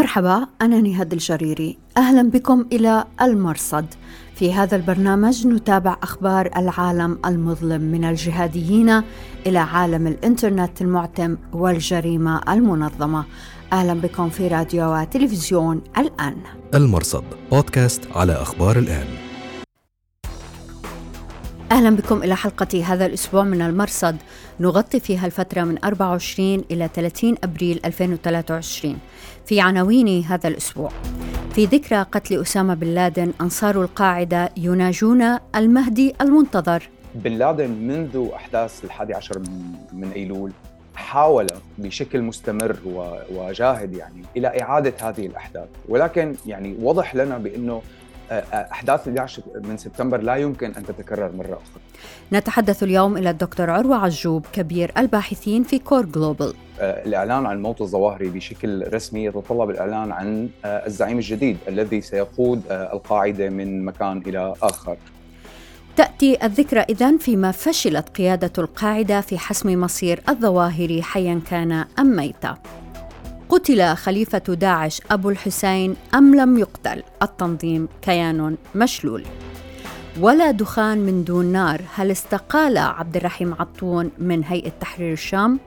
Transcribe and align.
مرحبا 0.00 0.46
أنا 0.62 0.80
نهاد 0.80 1.12
الجريري. 1.12 1.78
أهلا 1.96 2.30
بكم 2.30 2.66
إلى 2.72 3.04
المرصد. 3.22 3.86
في 4.34 4.52
هذا 4.52 4.76
البرنامج 4.76 5.46
نتابع 5.46 5.96
أخبار 6.02 6.50
العالم 6.56 7.18
المظلم 7.26 7.80
من 7.80 8.04
الجهاديين 8.04 9.02
إلى 9.46 9.58
عالم 9.58 10.06
الإنترنت 10.06 10.82
المعتم 10.82 11.36
والجريمة 11.52 12.40
المنظمة. 12.48 13.24
أهلا 13.72 13.94
بكم 13.94 14.28
في 14.28 14.48
راديو 14.48 14.94
وتلفزيون 14.94 15.82
الآن. 15.98 16.36
المرصد 16.74 17.24
بودكاست 17.50 18.08
على 18.14 18.32
أخبار 18.32 18.78
الآن. 18.78 19.06
أهلا 21.72 21.96
بكم 21.96 22.22
إلى 22.22 22.36
حلقة 22.36 22.84
هذا 22.84 23.06
الأسبوع 23.06 23.44
من 23.44 23.62
المرصد. 23.62 24.16
نغطي 24.60 25.00
فيها 25.00 25.26
الفترة 25.26 25.64
من 25.64 25.84
24 25.84 26.64
إلى 26.70 26.88
30 26.94 27.34
أبريل 27.44 27.80
2023 27.84 28.98
في 29.46 29.60
عناوين 29.60 30.24
هذا 30.24 30.48
الأسبوع. 30.48 30.90
في 31.54 31.64
ذكرى 31.64 32.02
قتل 32.02 32.40
أسامة 32.40 32.74
بن 32.74 32.86
لادن 32.86 33.32
أنصار 33.40 33.82
القاعدة 33.82 34.50
يناجون 34.56 35.38
المهدي 35.56 36.14
المنتظر. 36.20 36.88
بن 37.14 37.32
لادن 37.32 37.70
منذ 37.70 38.28
أحداث 38.34 38.84
الحادي 38.84 39.14
عشر 39.14 39.38
من 39.92 40.12
أيلول 40.16 40.52
حاول 40.94 41.46
بشكل 41.78 42.22
مستمر 42.22 42.76
وجاهد 43.34 43.94
يعني 43.94 44.22
إلى 44.36 44.62
إعادة 44.62 44.94
هذه 45.00 45.26
الأحداث. 45.26 45.68
ولكن 45.88 46.34
يعني 46.46 46.76
وضح 46.82 47.14
لنا 47.14 47.38
بأنه 47.38 47.82
أحداث 48.52 49.00
11 49.08 49.42
من 49.64 49.76
سبتمبر 49.76 50.20
لا 50.20 50.36
يمكن 50.36 50.74
أن 50.74 50.86
تتكرر 50.86 51.32
مرة 51.32 51.46
أخرى. 51.46 51.82
نتحدث 52.32 52.82
اليوم 52.82 53.16
إلى 53.16 53.30
الدكتور 53.30 53.70
عروة 53.70 53.96
عجوب 53.96 54.46
كبير 54.52 54.92
الباحثين 54.98 55.62
في 55.62 55.78
COAR 55.78 56.04
Global. 56.04 56.54
الإعلان 56.80 57.46
عن 57.46 57.62
موت 57.62 57.80
الظواهري 57.80 58.28
بشكل 58.28 58.94
رسمي 58.94 59.24
يتطلب 59.24 59.70
الإعلان 59.70 60.12
عن 60.12 60.48
الزعيم 60.64 61.18
الجديد 61.18 61.56
الذي 61.68 62.00
سيقود 62.00 62.62
القاعدة 62.70 63.48
من 63.48 63.84
مكان 63.84 64.22
إلى 64.26 64.54
آخر. 64.62 64.96
تأتي 65.96 66.46
الذكرى 66.46 66.80
إذن 66.80 67.18
فيما 67.18 67.50
فشلت 67.50 68.08
قيادة 68.08 68.52
القاعدة 68.58 69.20
في 69.20 69.38
حسم 69.38 69.80
مصير 69.80 70.22
الظواهري 70.28 71.02
حيا 71.02 71.40
كان 71.50 71.72
أم 71.98 72.16
ميتا. 72.16 72.58
قتل 73.50 73.96
خليفة 73.96 74.38
داعش 74.38 75.00
أبو 75.10 75.30
الحسين 75.30 75.96
أم 76.14 76.34
لم 76.34 76.58
يقتل. 76.58 77.02
التنظيم 77.22 77.88
كيان 78.02 78.56
مشلول. 78.74 79.24
ولا 80.20 80.50
دخان 80.50 80.98
من 80.98 81.24
دون 81.24 81.46
نار. 81.46 81.80
هل 81.94 82.10
استقال 82.10 82.78
عبد 82.78 83.16
الرحيم 83.16 83.54
عطون 83.54 84.10
من 84.18 84.44
هيئة 84.44 84.72
تحرير 84.80 85.12
الشام؟ 85.12 85.58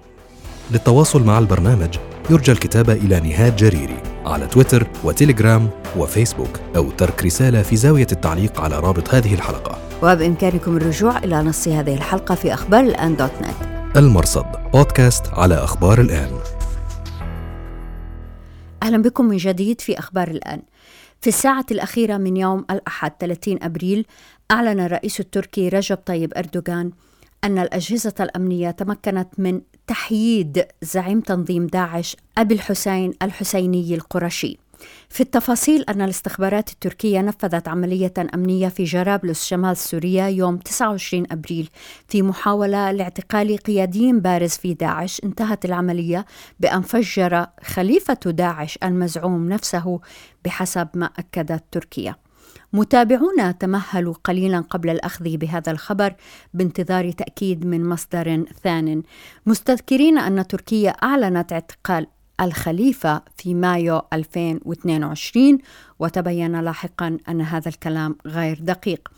للتواصل 0.71 1.23
مع 1.23 1.39
البرنامج 1.39 1.97
يرجى 2.29 2.51
الكتابة 2.51 2.93
إلى 2.93 3.19
نهاد 3.19 3.55
جريري 3.55 3.97
على 4.25 4.47
تويتر 4.47 4.87
وتليجرام 5.03 5.69
وفيسبوك 5.97 6.59
أو 6.75 6.91
ترك 6.91 7.23
رسالة 7.23 7.61
في 7.61 7.75
زاوية 7.75 8.07
التعليق 8.11 8.61
على 8.61 8.79
رابط 8.79 9.13
هذه 9.13 9.33
الحلقة. 9.33 9.77
وبإمكانكم 10.03 10.77
الرجوع 10.77 11.17
إلى 11.17 11.43
نص 11.43 11.67
هذه 11.67 11.95
الحلقة 11.95 12.35
في 12.35 12.53
أخبار 12.53 12.83
الآن 12.83 13.15
دوت 13.15 13.31
نت. 13.41 13.97
المرصد 13.97 14.45
بودكاست 14.73 15.27
على 15.33 15.55
أخبار 15.55 16.01
الآن. 16.01 16.31
أهلا 18.83 18.97
بكم 18.97 19.25
من 19.25 19.37
جديد 19.37 19.81
في 19.81 19.99
أخبار 19.99 20.27
الآن. 20.27 20.61
في 21.21 21.27
الساعة 21.27 21.65
الأخيرة 21.71 22.17
من 22.17 22.37
يوم 22.37 22.65
الأحد 22.71 23.11
30 23.19 23.63
أبريل 23.63 24.05
أعلن 24.51 24.79
الرئيس 24.79 25.19
التركي 25.19 25.69
رجب 25.69 25.97
طيب 25.97 26.33
أردوغان 26.37 26.91
أن 27.43 27.57
الأجهزة 27.57 28.13
الأمنية 28.19 28.71
تمكنت 28.71 29.27
من 29.37 29.61
تحييد 29.87 30.65
زعيم 30.81 31.21
تنظيم 31.21 31.67
داعش 31.67 32.15
أبي 32.37 32.53
الحسين 32.53 33.13
الحسيني 33.21 33.95
القرشي. 33.95 34.57
في 35.09 35.21
التفاصيل 35.21 35.83
أن 35.89 36.01
الاستخبارات 36.01 36.69
التركية 36.69 37.21
نفذت 37.21 37.67
عملية 37.67 38.13
أمنية 38.33 38.67
في 38.67 38.83
جرابلس 38.83 39.45
شمال 39.45 39.77
سوريا 39.77 40.27
يوم 40.27 40.57
29 40.57 41.25
أبريل. 41.31 41.69
في 42.07 42.21
محاولة 42.21 42.91
لاعتقال 42.91 43.57
قيادي 43.57 44.13
بارز 44.13 44.49
في 44.49 44.73
داعش 44.73 45.21
انتهت 45.23 45.65
العملية 45.65 46.25
بأن 46.59 46.81
فجر 46.81 47.45
خليفة 47.63 48.19
داعش 48.25 48.79
المزعوم 48.83 49.49
نفسه 49.49 49.99
بحسب 50.45 50.87
ما 50.93 51.05
أكدت 51.05 51.63
تركيا. 51.71 52.15
متابعون 52.73 53.57
تمهلوا 53.57 54.13
قليلا 54.23 54.59
قبل 54.59 54.89
الأخذ 54.89 55.37
بهذا 55.37 55.71
الخبر 55.71 56.15
بانتظار 56.53 57.11
تأكيد 57.11 57.65
من 57.65 57.89
مصدر 57.89 58.45
ثان. 58.63 59.03
مستذكرين 59.45 60.17
أن 60.17 60.47
تركيا 60.47 60.89
أعلنت 60.89 61.53
اعتقال 61.53 62.07
الخليفة 62.43 63.21
في 63.37 63.53
مايو 63.53 64.01
2022 64.13 65.57
وتبين 65.99 66.61
لاحقا 66.61 67.17
أن 67.29 67.41
هذا 67.41 67.69
الكلام 67.69 68.15
غير 68.25 68.59
دقيق. 68.61 69.09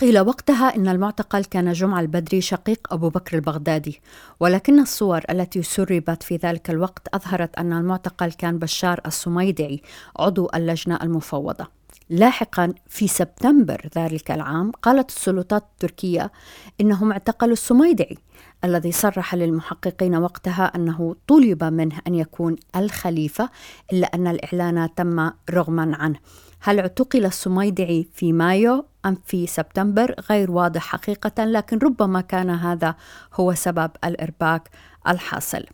قيل 0.00 0.20
وقتها 0.20 0.76
إن 0.76 0.88
المعتقل 0.88 1.44
كان 1.44 1.72
جمع 1.72 2.00
البدري 2.00 2.40
شقيق 2.40 2.92
أبو 2.92 3.08
بكر 3.08 3.36
البغدادي 3.36 4.00
ولكن 4.40 4.80
الصور 4.80 5.20
التي 5.30 5.62
سربت 5.62 6.22
في 6.22 6.36
ذلك 6.36 6.70
الوقت 6.70 7.08
أظهرت 7.14 7.58
أن 7.58 7.72
المعتقل 7.72 8.32
كان 8.32 8.58
بشار 8.58 9.00
السميدعي 9.06 9.82
عضو 10.18 10.50
اللجنة 10.54 10.98
المفوضة. 11.02 11.79
لاحقا 12.10 12.74
في 12.88 13.08
سبتمبر 13.08 13.88
ذلك 13.98 14.30
العام 14.30 14.70
قالت 14.70 15.10
السلطات 15.10 15.62
التركية 15.62 16.32
إنهم 16.80 17.12
اعتقلوا 17.12 17.52
السميدعي 17.52 18.16
الذي 18.64 18.92
صرح 18.92 19.34
للمحققين 19.34 20.16
وقتها 20.16 20.64
أنه 20.64 21.16
طلب 21.28 21.64
منه 21.64 21.98
أن 22.06 22.14
يكون 22.14 22.56
الخليفة 22.76 23.50
إلا 23.92 24.06
أن 24.06 24.26
الإعلان 24.26 24.88
تم 24.94 25.30
رغما 25.50 25.96
عنه. 25.96 26.18
هل 26.60 26.80
اعتقل 26.80 27.26
السميدعي 27.26 28.08
في 28.14 28.32
مايو 28.32 28.84
أم 29.06 29.16
في 29.26 29.46
سبتمبر 29.46 30.14
غير 30.30 30.50
واضح 30.50 30.82
حقيقة 30.82 31.44
لكن 31.44 31.78
ربما 31.78 32.20
كان 32.20 32.50
هذا 32.50 32.94
هو 33.34 33.54
سبب 33.54 33.90
الإرباك 34.04 34.70
الحاصل. 35.08 35.64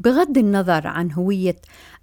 بغض 0.00 0.38
النظر 0.38 0.86
عن 0.86 1.12
هوية 1.12 1.56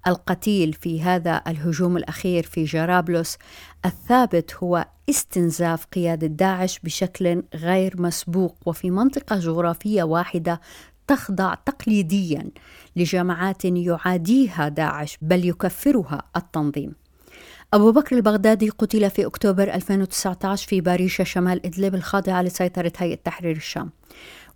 القتيل 0.06 0.72
في 0.72 1.02
هذا 1.02 1.42
الهجوم 1.46 1.96
الأخير 1.96 2.42
في 2.42 2.64
جرابلس 2.64 3.38
الثابت 3.86 4.54
هو 4.54 4.86
استنزاف 5.10 5.84
قيادة 5.84 6.26
داعش 6.26 6.78
بشكل 6.78 7.42
غير 7.54 8.02
مسبوق 8.02 8.56
وفي 8.66 8.90
منطقة 8.90 9.38
جغرافية 9.38 10.02
واحدة 10.02 10.60
تخضع 11.06 11.54
تقليديا 11.54 12.50
لجماعات 12.96 13.64
يعاديها 13.64 14.68
داعش 14.68 15.18
بل 15.22 15.48
يكفرها 15.48 16.22
التنظيم. 16.36 16.94
أبو 17.74 17.92
بكر 17.92 18.16
البغدادي 18.16 18.68
قتل 18.68 19.10
في 19.10 19.26
أكتوبر 19.26 19.74
2019 19.74 20.68
في 20.68 20.80
باريشة 20.80 21.24
شمال 21.24 21.66
إدلب 21.66 21.94
الخاضعة 21.94 22.42
لسيطرة 22.42 22.92
هيئة 22.98 23.18
تحرير 23.24 23.56
الشام. 23.56 23.90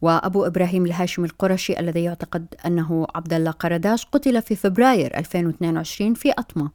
وأبو 0.03 0.47
إبراهيم 0.47 0.87
الهاشمي 0.87 1.27
القرشي 1.27 1.81
الذي 1.81 2.05
يعتقد 2.05 2.55
أنه 2.67 3.07
عبد 3.15 3.33
الله 3.33 3.51
قرداش 3.51 4.05
قتل 4.05 4.43
في 4.43 4.57
فبراير 4.57 5.19
2022 5.19 6.15
في 6.15 6.33
أطمة 6.33 6.71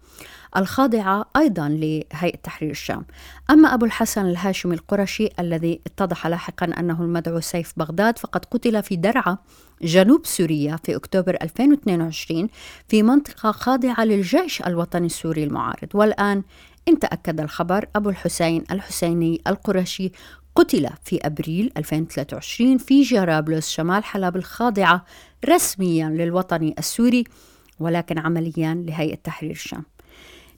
الخاضعة 0.57 1.25
أيضا 1.38 1.69
لهيئة 1.69 2.38
تحرير 2.44 2.72
الشام. 2.72 3.06
أما 3.50 3.73
أبو 3.73 3.85
الحسن 3.85 4.25
الهاشمي 4.25 4.75
القرشي 4.75 5.29
الذي 5.39 5.81
اتضح 5.88 6.28
لاحقا 6.28 6.66
أنه 6.66 7.01
المدعو 7.01 7.39
سيف 7.39 7.73
بغداد 7.78 8.17
فقد 8.17 8.45
قتل 8.45 8.83
في 8.83 8.95
درعا 8.95 9.38
جنوب 9.81 10.25
سوريا 10.25 10.75
في 10.83 10.95
أكتوبر 10.95 11.38
2022 11.41 12.50
في 12.88 13.03
منطقة 13.03 13.51
خاضعة 13.51 14.06
للجيش 14.06 14.62
الوطني 14.62 15.06
السوري 15.06 15.44
المعارض. 15.44 15.88
والآن 15.94 16.44
إن 16.88 17.00
تأكد 17.00 17.39
الخبر 17.39 17.85
أبو 17.95 18.09
الحسين 18.09 18.63
الحسيني 18.72 19.41
القرشي 19.47 20.12
قتل 20.55 20.89
في 21.03 21.19
أبريل 21.23 21.71
2023 21.77 22.77
في 22.77 23.01
جرابلس 23.01 23.69
شمال 23.69 24.03
حلب 24.03 24.35
الخاضعة 24.35 25.05
رسميا 25.49 26.09
للوطني 26.09 26.75
السوري 26.79 27.23
ولكن 27.79 28.19
عمليا 28.19 28.73
لهيئة 28.87 29.15
تحرير 29.15 29.51
الشام. 29.51 29.83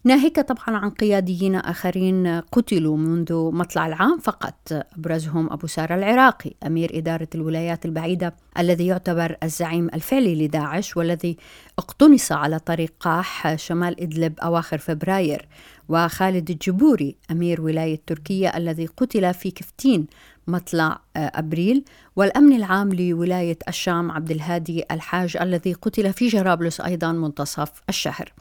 ناهيك 0.04 0.40
طبعا 0.40 0.80
عن 0.80 0.90
قياديين 0.90 1.56
آخرين 1.56 2.42
قتلوا 2.42 2.98
منذ 2.98 3.34
مطلع 3.34 3.88
العام 3.88 4.18
فقط 4.18 4.86
أبرزهم 4.98 5.54
أبو 5.54 5.68
سارة 5.68 5.96
العراقي 5.96 6.52
أمير 6.66 6.98
إدارة 6.98 7.28
الولايات 7.36 7.86
البعيدة 7.86 8.36
الذي 8.60 8.88
يعتبر 8.88 9.36
الزعيم 9.44 9.90
الفعلي 9.94 10.46
لداعش 10.46 10.98
والذي 10.98 11.38
اقتنص 11.80 12.32
على 12.32 12.60
طريق 12.60 12.94
قاح 13.00 13.56
شمال 13.56 14.02
إدلب 14.02 14.40
أواخر 14.40 14.78
فبراير. 14.78 15.48
وخالد 15.90 16.50
الجبوري 16.50 17.16
أمير 17.32 17.62
ولاية 17.62 18.02
تركيا 18.08 18.58
الذي 18.58 18.86
قتل 18.86 19.34
في 19.34 19.52
كفتين 19.52 20.08
مطلع 20.48 21.00
أبريل. 21.16 21.84
والأمن 22.16 22.56
العام 22.56 22.94
لولاية 22.94 23.58
الشام 23.68 24.12
عبد 24.12 24.32
الهادي 24.32 24.84
الحاج 24.92 25.38
الذي 25.38 25.74
قتل 25.74 26.14
في 26.14 26.28
جرابلس 26.28 26.82
أيضا 26.82 27.12
منتصف 27.12 27.72
الشهر. 27.90 28.34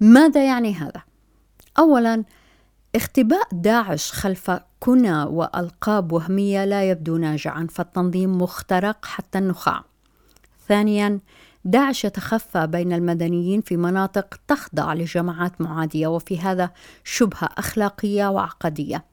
ماذا 0.00 0.46
يعني 0.46 0.74
هذا؟ 0.74 1.02
أولا 1.78 2.24
اختباء 2.94 3.48
داعش 3.52 4.12
خلف 4.12 4.50
كنى 4.80 5.22
وألقاب 5.22 6.12
وهمية 6.12 6.64
لا 6.64 6.90
يبدو 6.90 7.16
ناجعا 7.16 7.66
فالتنظيم 7.70 8.38
مخترق 8.38 9.04
حتى 9.04 9.38
النخاع. 9.38 9.84
ثانيا 10.68 11.20
داعش 11.68 12.04
يتخفى 12.04 12.66
بين 12.66 12.92
المدنيين 12.92 13.60
في 13.60 13.76
مناطق 13.76 14.34
تخضع 14.48 14.94
لجماعات 14.94 15.60
معادية 15.60 16.06
وفي 16.06 16.38
هذا 16.38 16.70
شبهة 17.04 17.48
أخلاقية 17.58 18.30
وعقدية. 18.30 19.04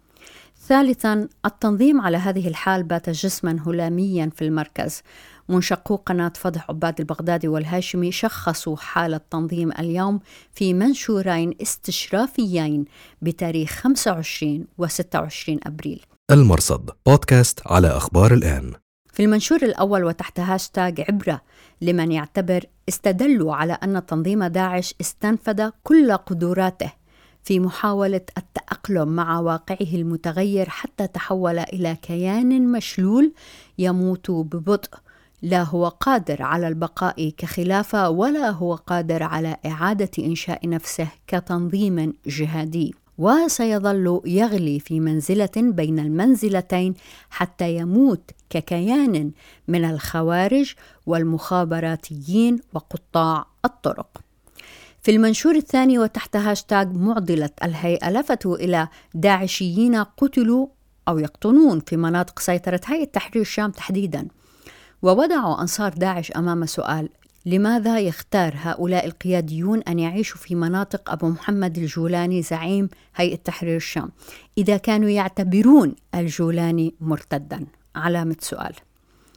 ثالثا 0.67 1.27
التنظيم 1.45 2.01
على 2.01 2.17
هذه 2.17 2.47
الحال 2.47 2.83
بات 2.83 3.09
جسما 3.09 3.59
هلاميا 3.67 4.29
في 4.35 4.45
المركز. 4.45 5.01
منشقو 5.49 5.95
قناة 5.95 6.31
فضح 6.35 6.69
عباد 6.69 6.99
البغدادي 6.99 7.47
والهاشمي 7.47 8.11
شخصوا 8.11 8.77
حال 8.77 9.13
التنظيم 9.13 9.71
اليوم 9.71 10.19
في 10.53 10.73
منشورين 10.73 11.53
استشرافيين 11.61 12.85
بتاريخ 13.21 13.69
25 13.69 14.65
و 14.77 14.87
26 14.87 15.59
أبريل. 15.63 16.05
المرصد 16.31 16.89
بودكاست 17.05 17.59
على 17.65 17.87
أخبار 17.87 18.33
الآن. 18.33 18.84
في 19.15 19.23
المنشور 19.23 19.63
الأول 19.63 20.03
وتحت 20.03 20.39
هاشتاج 20.39 21.01
عبرة 21.09 21.41
لمن 21.81 22.11
يعتبر 22.11 22.65
استدلوا 22.89 23.55
على 23.55 23.73
أن 23.73 24.05
تنظيم 24.05 24.43
داعش 24.43 24.95
استنفذ 25.01 25.69
كل 25.83 26.11
قدراته 26.11 26.91
في 27.43 27.59
محاولة 27.59 28.21
التأقلم 28.37 29.07
مع 29.07 29.39
واقعه 29.39 29.93
المتغير 29.93 30.69
حتى 30.69 31.07
تحول 31.07 31.59
إلى 31.59 31.97
كيان 32.01 32.71
مشلول 32.71 33.33
يموت 33.77 34.31
ببطء. 34.31 34.97
لا 35.41 35.63
هو 35.63 35.87
قادر 35.87 36.41
على 36.41 36.67
البقاء 36.67 37.29
كخلافة 37.37 38.09
ولا 38.09 38.49
هو 38.49 38.75
قادر 38.75 39.23
على 39.23 39.57
إعادة 39.65 40.11
إنشاء 40.19 40.69
نفسه 40.69 41.07
كتنظيم 41.27 42.13
جهادي. 42.25 42.95
وسيظل 43.17 44.21
يغلي 44.25 44.79
في 44.79 44.99
منزلة 44.99 45.51
بين 45.55 45.99
المنزلتين 45.99 46.93
حتى 47.29 47.75
يموت 47.75 48.31
ككيان 48.55 49.31
من 49.67 49.85
الخوارج 49.85 50.73
والمخابراتيين 51.05 52.59
وقطاع 52.73 53.45
الطرق. 53.65 54.17
في 55.01 55.11
المنشور 55.11 55.55
الثاني 55.55 55.99
وتحت 55.99 56.35
هاشتاج 56.35 56.93
معضلة 56.93 57.49
الهيئة 57.63 58.09
لفتوا 58.11 58.55
إلى 58.55 58.87
داعشيين 59.13 59.95
قتلوا 59.95 60.67
أو 61.07 61.19
يقطنون 61.19 61.79
في 61.79 61.97
مناطق 61.97 62.39
سيطرة 62.39 62.81
هيئة 62.85 63.05
تحرير 63.05 63.41
الشام 63.41 63.71
تحديدا. 63.71 64.27
ووضعوا 65.01 65.61
أنصار 65.61 65.93
داعش 65.93 66.31
أمام 66.31 66.65
سؤال 66.65 67.09
لماذا 67.45 67.99
يختار 67.99 68.53
هؤلاء 68.57 69.05
القياديون 69.05 69.81
أن 69.81 69.99
يعيشوا 69.99 70.37
في 70.37 70.55
مناطق 70.55 71.11
أبو 71.11 71.29
محمد 71.29 71.77
الجولاني 71.77 72.41
زعيم 72.41 72.89
هيئة 73.15 73.35
تحرير 73.35 73.75
الشام 73.75 74.11
إذا 74.57 74.77
كانوا 74.77 75.09
يعتبرون 75.09 75.95
الجولاني 76.15 76.95
مرتدا. 77.01 77.65
علامة 77.95 78.35
سؤال. 78.39 78.73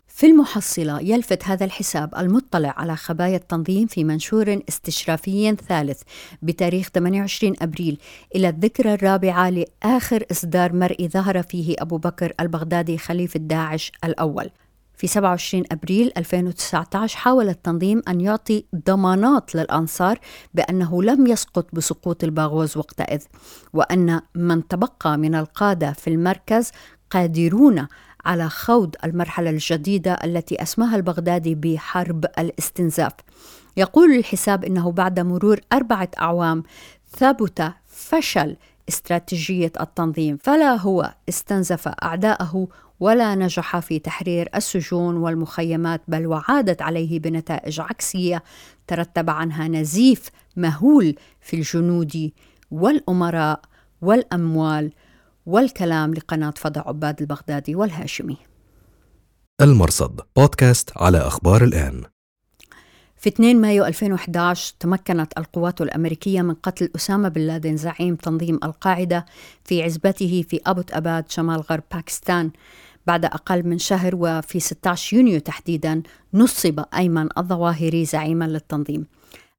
في 0.08 0.26
المحصلة 0.26 1.00
يلفت 1.00 1.44
هذا 1.44 1.64
الحساب 1.64 2.14
المطلع 2.14 2.74
على 2.76 2.96
خبايا 2.96 3.36
التنظيم 3.36 3.86
في 3.86 4.04
منشور 4.04 4.60
استشرافي 4.68 5.56
ثالث 5.68 6.02
بتاريخ 6.42 6.88
28 6.94 7.54
أبريل 7.62 7.98
إلى 8.34 8.48
الذكرى 8.48 8.94
الرابعة 8.94 9.50
لآخر 9.50 10.24
إصدار 10.30 10.72
مرئي 10.72 11.08
ظهر 11.08 11.42
فيه 11.42 11.76
أبو 11.78 11.98
بكر 11.98 12.32
البغدادي 12.40 12.98
خليفة 12.98 13.40
داعش 13.40 13.92
الأول. 14.04 14.50
في 14.96 15.06
27 15.06 15.64
أبريل 15.72 16.12
2019 16.16 17.16
حاول 17.16 17.48
التنظيم 17.48 18.02
أن 18.08 18.20
يعطي 18.20 18.64
ضمانات 18.86 19.54
للأنصار 19.54 20.18
بأنه 20.54 21.02
لم 21.02 21.26
يسقط 21.26 21.66
بسقوط 21.72 22.24
الباغوز 22.24 22.76
وقتئذ 22.76 23.20
وأن 23.72 24.20
من 24.34 24.68
تبقى 24.68 25.18
من 25.18 25.34
القادة 25.34 25.92
في 25.92 26.10
المركز 26.10 26.70
قادرون 27.10 27.86
على 28.28 28.48
خوض 28.48 28.94
المرحلة 29.04 29.50
الجديدة 29.50 30.12
التي 30.12 30.62
أسماها 30.62 30.96
البغدادي 30.96 31.54
بحرب 31.54 32.24
الاستنزاف. 32.38 33.12
يقول 33.76 34.12
الحساب 34.12 34.64
إنه 34.64 34.92
بعد 34.92 35.20
مرور 35.20 35.60
أربعة 35.72 36.08
أعوام 36.20 36.62
ثبت 37.16 37.72
فشل 37.86 38.56
استراتيجية 38.88 39.72
التنظيم 39.80 40.36
فلا 40.36 40.76
هو 40.76 41.14
استنزف 41.28 41.88
أعداءه 41.88 42.68
ولا 43.00 43.34
نجح 43.34 43.78
في 43.78 43.98
تحرير 43.98 44.48
السجون 44.54 45.16
والمخيمات 45.16 46.00
بل 46.08 46.26
وعادت 46.26 46.82
عليه 46.82 47.20
بنتائج 47.20 47.80
عكسية 47.80 48.42
ترتب 48.86 49.30
عنها 49.30 49.68
نزيف 49.68 50.30
مهول 50.56 51.14
في 51.40 51.56
الجنود 51.56 52.30
والأمراء 52.70 53.60
والأموال 54.02 54.92
والكلام 55.48 56.14
لقناة 56.14 56.54
فضع 56.56 56.82
عباد 56.86 57.20
البغدادي 57.20 57.74
والهاشمي. 57.74 58.36
المرصد 59.60 60.20
بودكاست 60.36 60.90
على 60.96 61.18
أخبار 61.18 61.64
الآن. 61.64 62.02
في 63.16 63.28
2 63.28 63.60
مايو 63.60 63.84
2011 63.84 64.74
تمكنت 64.80 65.38
القوات 65.38 65.80
الأمريكية 65.80 66.42
من 66.42 66.54
قتل 66.54 66.90
أسامة 66.96 67.28
بن 67.28 67.40
لادن 67.40 67.76
زعيم 67.76 68.14
تنظيم 68.14 68.58
القاعدة 68.64 69.26
في 69.64 69.82
عزبته 69.82 70.44
في 70.48 70.60
أبوت 70.66 70.92
أباد 70.92 71.30
شمال 71.30 71.60
غرب 71.60 71.82
باكستان 71.92 72.50
بعد 73.06 73.24
أقل 73.24 73.66
من 73.66 73.78
شهر 73.78 74.12
وفي 74.14 74.60
16 74.60 75.16
يونيو 75.16 75.40
تحديدا 75.40 76.02
نصب 76.34 76.84
أيمن 76.94 77.28
الظواهري 77.38 78.04
زعيما 78.04 78.44
للتنظيم 78.44 79.06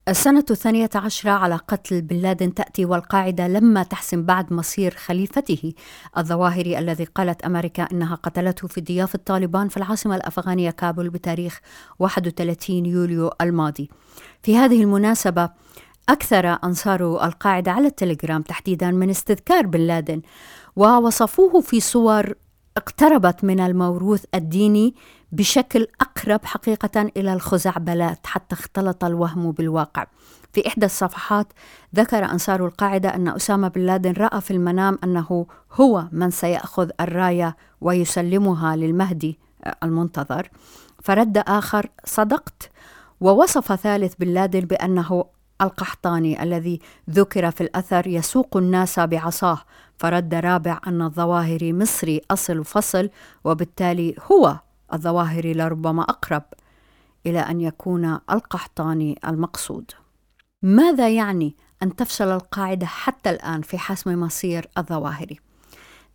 السنة 0.09 0.45
الثانية 0.51 0.89
عشرة 0.95 1.31
على 1.31 1.56
قتل 1.56 2.01
بن 2.01 2.15
لادن 2.15 2.53
تأتي 2.53 2.85
والقاعدة 2.85 3.47
لما 3.47 3.83
تحسم 3.83 4.23
بعد 4.23 4.53
مصير 4.53 4.95
خليفته. 4.95 5.73
الظواهري 6.17 6.79
الذي 6.79 7.03
قالت 7.03 7.41
أمريكا 7.41 7.88
أنها 7.91 8.15
قتلته 8.15 8.67
في 8.67 8.81
ضيافة 8.81 9.19
طالبان 9.25 9.67
في 9.67 9.77
العاصمة 9.77 10.15
الأفغانية 10.15 10.71
كابول 10.71 11.09
بتاريخ 11.09 11.59
31 12.00 12.85
يوليو 12.85 13.31
الماضي. 13.41 13.89
في 14.44 14.57
هذه 14.57 14.83
المناسبة 14.83 15.50
أكثر 16.09 16.47
أنصار 16.63 17.25
القاعدة 17.25 17.71
على 17.71 17.88
التليجرام 17.88 18.41
تحديدا 18.41 18.91
من 18.91 19.09
استذكار 19.09 19.65
بن 19.65 19.79
لادن 19.79 20.21
ووصفوه 20.75 21.61
في 21.61 21.79
صور 21.79 22.33
اقتربت 22.77 23.44
من 23.44 23.59
الموروث 23.59 24.25
الديني 24.35 24.95
بشكل 25.31 25.88
أقرب 26.02 26.46
حقيقة 26.46 27.02
إلى 27.18 27.34
الخزعبلات 27.34 28.28
حتى 28.28 28.56
اختلط 28.56 29.04
الوهم 29.04 29.52
بالواقع. 29.52 30.06
في 30.54 30.68
إحدى 30.68 30.86
الصفحات 30.86 31.48
ذكر 31.96 32.26
أنصار 32.26 32.66
القاعدة 32.66 33.16
أن 33.16 33.28
أسامة 33.28 33.68
بن 33.68 33.81
لادن 33.81 34.12
رأى 34.12 34.42
في 34.42 34.52
المنام 34.52 35.00
أنه 35.04 35.46
هو 35.74 36.08
من 36.12 36.31
سيأخذ 36.31 36.90
الراية 37.02 37.58
ويسلمها 37.81 38.76
للمهدي 38.76 39.40
المنتظر. 39.84 40.50
فرد 41.04 41.38
آخر 41.38 41.90
صدقت 42.06 42.70
ووصف 43.22 43.74
ثالث 43.74 44.14
بن 44.20 44.28
لادن 44.28 44.60
بأنه 44.60 45.26
القحطاني 45.62 46.44
الذي 46.44 46.80
ذكر 47.10 47.52
في 47.52 47.62
الأثر 47.62 48.08
يسوق 48.08 48.58
الناس 48.58 49.00
بعصاه 49.00 49.59
فرد 49.98 50.33
رابع 50.33 50.80
أن 50.88 51.02
الظواهري 51.02 51.74
مصري 51.74 52.21
أصل 52.31 52.59
وفصل 52.59 53.09
وبالتالي 53.44 54.16
هو 54.31 54.59
الظواهري 54.94 55.54
لربما 55.54 56.02
أقرب 56.02 56.44
إلى 57.26 57.40
أن 57.40 57.62
يكون 57.62 58.06
القحطاني 58.31 59.19
المقصود. 59.28 59.92
ماذا 60.62 61.10
يعني 61.10 61.56
أن 61.84 61.96
تفشل 61.96 62.28
القاعدة 62.28 62.86
حتى 62.86 63.30
الآن 63.30 63.62
في 63.62 63.78
حسم 63.78 64.19
مصير 64.19 64.68
الظواهري؟ 64.78 65.40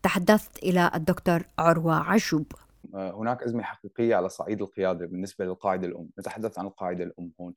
تحدثت 0.03 0.59
إلى 0.63 0.91
الدكتور 0.95 1.43
عروة 1.59 1.95
عجوب. 1.95 2.47
هناك 2.95 3.43
أزمة 3.43 3.63
حقيقية 3.63 4.17
على 4.17 4.29
صعيد 4.29 4.63
القيادة 4.63 5.07
بالنسبة 5.07 5.45
للقاعدة 5.45 5.87
الأم. 5.87 6.09
نتحدث 6.19 6.59
عن 6.59 6.67
القاعدة 6.67 7.05
الأم 7.05 7.33
هون. 7.41 7.55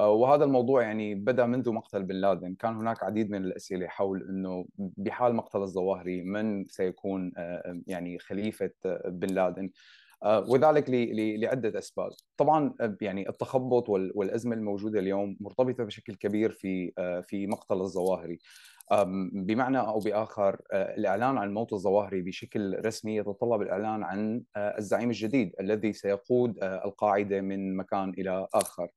آه، 0.00 0.10
وهذا 0.10 0.44
الموضوع 0.44 0.82
يعني 0.82 1.14
بدأ 1.14 1.46
منذ 1.46 1.70
مقتل 1.70 2.02
بن 2.02 2.14
لادن. 2.14 2.54
كان 2.54 2.76
هناك 2.76 3.02
عديد 3.02 3.30
من 3.30 3.44
الأسئلة 3.44 3.86
حول 3.88 4.22
إنه 4.28 4.66
بحال 4.78 5.34
مقتل 5.34 5.62
الظواهري 5.62 6.22
من 6.22 6.68
سيكون 6.68 7.32
آه، 7.36 7.80
يعني 7.86 8.18
خليفة 8.18 8.70
آه، 8.86 9.08
بن 9.08 9.28
لادن. 9.34 9.70
وذلك 10.24 10.84
لعدة 11.38 11.78
أسباب. 11.78 12.10
طبعا 12.36 12.74
يعني 13.00 13.28
التخبط 13.28 13.88
والأزمة 13.88 14.54
الموجودة 14.54 15.00
اليوم 15.00 15.36
مرتبطة 15.40 15.84
بشكل 15.84 16.14
كبير 16.14 16.50
في 16.50 16.92
في 17.28 17.46
مقتل 17.46 17.80
الظواهري. 17.80 18.38
بمعنى 19.32 19.78
أو 19.78 19.98
بآخر 19.98 20.56
الإعلان 20.72 21.38
عن 21.38 21.54
موت 21.54 21.72
الظواهري 21.72 22.22
بشكل 22.22 22.86
رسمي 22.86 23.16
يتطلب 23.16 23.62
الإعلان 23.62 24.02
عن 24.02 24.42
الزعيم 24.56 25.08
الجديد 25.08 25.52
الذي 25.60 25.92
سيقود 25.92 26.54
القاعدة 26.62 27.40
من 27.40 27.76
مكان 27.76 28.10
إلى 28.18 28.48
آخر. 28.54 28.88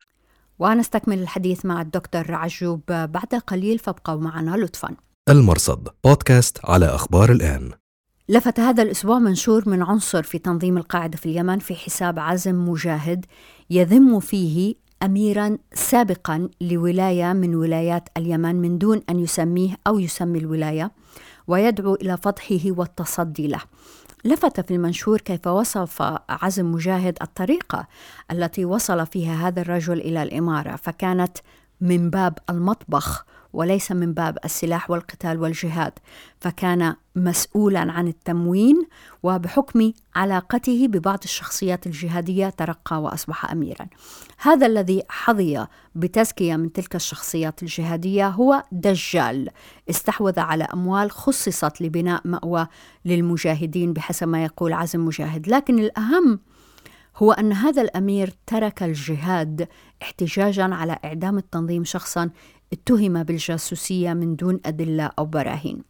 ونستكمل 0.60 1.20
الحديث 1.20 1.66
مع 1.66 1.82
الدكتور 1.82 2.26
عجوب. 2.30 2.82
بعد 2.88 3.36
قليل 3.48 3.80
فابقوا 3.80 4.22
معنا 4.22 4.58
لطفا. 4.58 4.96
المرصد 5.30 5.88
بودكاست 6.04 6.66
على 6.66 6.86
أخبار 6.86 7.32
الآن. 7.32 7.72
لفت 8.30 8.60
هذا 8.60 8.84
الأسبوع 8.84 9.20
منشور 9.20 9.70
من 9.70 9.84
عنصر 9.84 10.24
في 10.24 10.38
تنظيم 10.38 10.78
القاعدة 10.78 11.18
في 11.18 11.26
اليمن 11.26 11.60
في 11.60 11.76
حساب 11.76 12.20
عزم 12.20 12.70
مجاهد 12.70 13.26
يذم 13.70 14.20
فيه 14.20 14.76
أميرا 15.04 15.58
سابقا 15.74 16.50
لولاية 16.62 17.34
من 17.34 17.56
ولايات 17.56 18.10
اليمن 18.18 18.56
من 18.56 18.78
دون 18.78 19.02
أن 19.10 19.20
يسميه 19.20 19.76
أو 19.88 20.00
يسمي 20.00 20.40
الولاية 20.40 20.92
ويدعو 21.48 21.96
إلى 21.96 22.18
فضحه 22.18 22.60
والتصدي 22.66 23.48
له. 23.48 23.62
لفت 24.26 24.60
في 24.60 24.74
المنشور 24.76 25.22
كيف 25.22 25.48
وصف 25.48 26.02
عزم 26.30 26.72
مجاهد 26.72 27.18
الطريقة 27.22 27.88
التي 28.32 28.66
وصل 28.66 29.06
فيها 29.06 29.48
هذا 29.48 29.62
الرجل 29.62 30.02
إلى 30.02 30.24
الإمارة 30.24 30.76
فكانت 30.76 31.38
من 31.82 32.10
باب 32.10 32.38
المطبخ. 32.50 33.26
وليس 33.54 33.92
من 33.92 34.14
باب 34.14 34.38
السلاح 34.46 34.90
والقتال 34.90 35.42
والجهاد 35.42 35.94
فكان 36.40 36.96
مسؤولا 37.16 37.80
عن 37.80 38.08
التموين 38.08 38.88
وبحكم 39.24 39.92
علاقته 40.16 40.88
ببعض 40.88 41.20
الشخصيات 41.24 41.88
الجهادية 41.88 42.50
ترقى 42.50 43.02
وأصبح 43.02 43.52
اميرا. 43.52 43.88
هذا 44.38 44.66
الذي 44.66 45.04
حظي 45.10 45.68
بتزكية 45.96 46.56
من 46.56 46.74
تلك 46.74 46.96
الشخصيات 46.96 47.64
الجهادية 47.64 48.28
هو 48.28 48.64
دجال 48.72 49.50
استحوذ 49.90 50.40
على 50.40 50.64
أموال 50.64 51.12
خصصت 51.12 51.82
لبناء 51.82 52.22
مأوى 52.26 52.68
للمجاهدين 53.06 53.94
بحسب 53.94 54.28
ما 54.28 54.44
يقول 54.44 54.74
عزم 54.74 55.06
مجاهد. 55.06 55.48
لكن 55.48 55.80
الأهم 55.80 56.40
هو 57.18 57.32
أن 57.32 57.54
هذا 57.54 57.82
الأمير 57.82 58.34
ترك 58.48 58.84
الجهاد 58.84 59.68
احتجاجا 60.02 60.64
على 60.64 60.98
إعدام 61.06 61.38
التنظيم 61.38 61.84
شخصا 61.84 62.30
اتهم 62.74 63.24
بالجاسوسية 63.24 64.14
من 64.14 64.36
دون 64.36 64.60
أدلة 64.66 65.12
أو 65.20 65.26
براهين. 65.26 65.84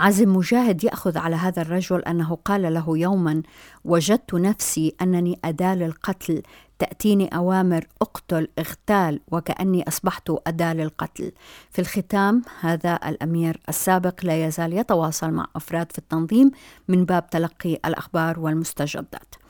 عزم 0.00 0.36
مجاهد 0.36 0.84
يأخذ 0.84 1.18
على 1.18 1.36
هذا 1.36 1.62
الرجل 1.62 2.00
أنه 2.02 2.38
قال 2.44 2.74
له 2.74 2.98
يوما 2.98 3.42
وجدت 3.84 4.34
نفسي 4.34 4.94
أنني 5.02 5.38
أداة 5.44 5.74
للقتل 5.74 6.42
تأتيني 6.78 7.28
أوامر 7.28 7.86
أقتل 8.02 8.48
اغتال 8.58 9.20
وكأني 9.32 9.88
أصبحت 9.88 10.30
أداة 10.46 10.72
للقتل. 10.72 11.32
في 11.70 11.78
الختام 11.78 12.42
هذا 12.60 12.98
الأمير 13.06 13.60
السابق 13.68 14.24
لا 14.24 14.46
يزال 14.46 14.72
يتواصل 14.72 15.30
مع 15.30 15.46
أفراد 15.56 15.92
في 15.92 15.98
التنظيم 15.98 16.50
من 16.88 17.04
باب 17.04 17.30
تلقي 17.30 17.74
الأخبار 17.84 18.40
والمستجدات. 18.40 19.43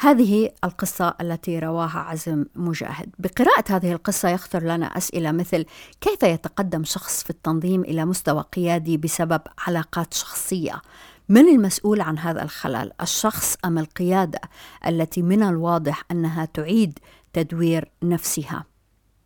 هذه 0.00 0.50
القصة 0.64 1.14
التي 1.20 1.58
رواها 1.58 1.98
عزم 1.98 2.44
مجاهد. 2.54 3.14
بقراءة 3.18 3.64
هذه 3.70 3.92
القصة 3.92 4.28
يخطر 4.28 4.62
لنا 4.62 4.86
أسئلة 4.86 5.32
مثل 5.32 5.64
كيف 6.00 6.22
يتقدم 6.22 6.84
شخص 6.84 7.22
في 7.22 7.30
التنظيم 7.30 7.80
إلى 7.80 8.04
مستوى 8.04 8.44
قيادي 8.52 8.96
بسبب 8.96 9.40
علاقات 9.66 10.14
شخصية؟ 10.14 10.82
من 11.28 11.48
المسؤول 11.48 12.00
عن 12.00 12.18
هذا 12.18 12.42
الخلل 12.42 12.92
الشخص 13.00 13.56
أم 13.64 13.78
القيادة 13.78 14.40
التي 14.86 15.22
من 15.22 15.42
الواضح 15.42 16.04
أنها 16.10 16.44
تعيد 16.44 16.98
تدوير 17.32 17.90
نفسها؟ 18.02 18.64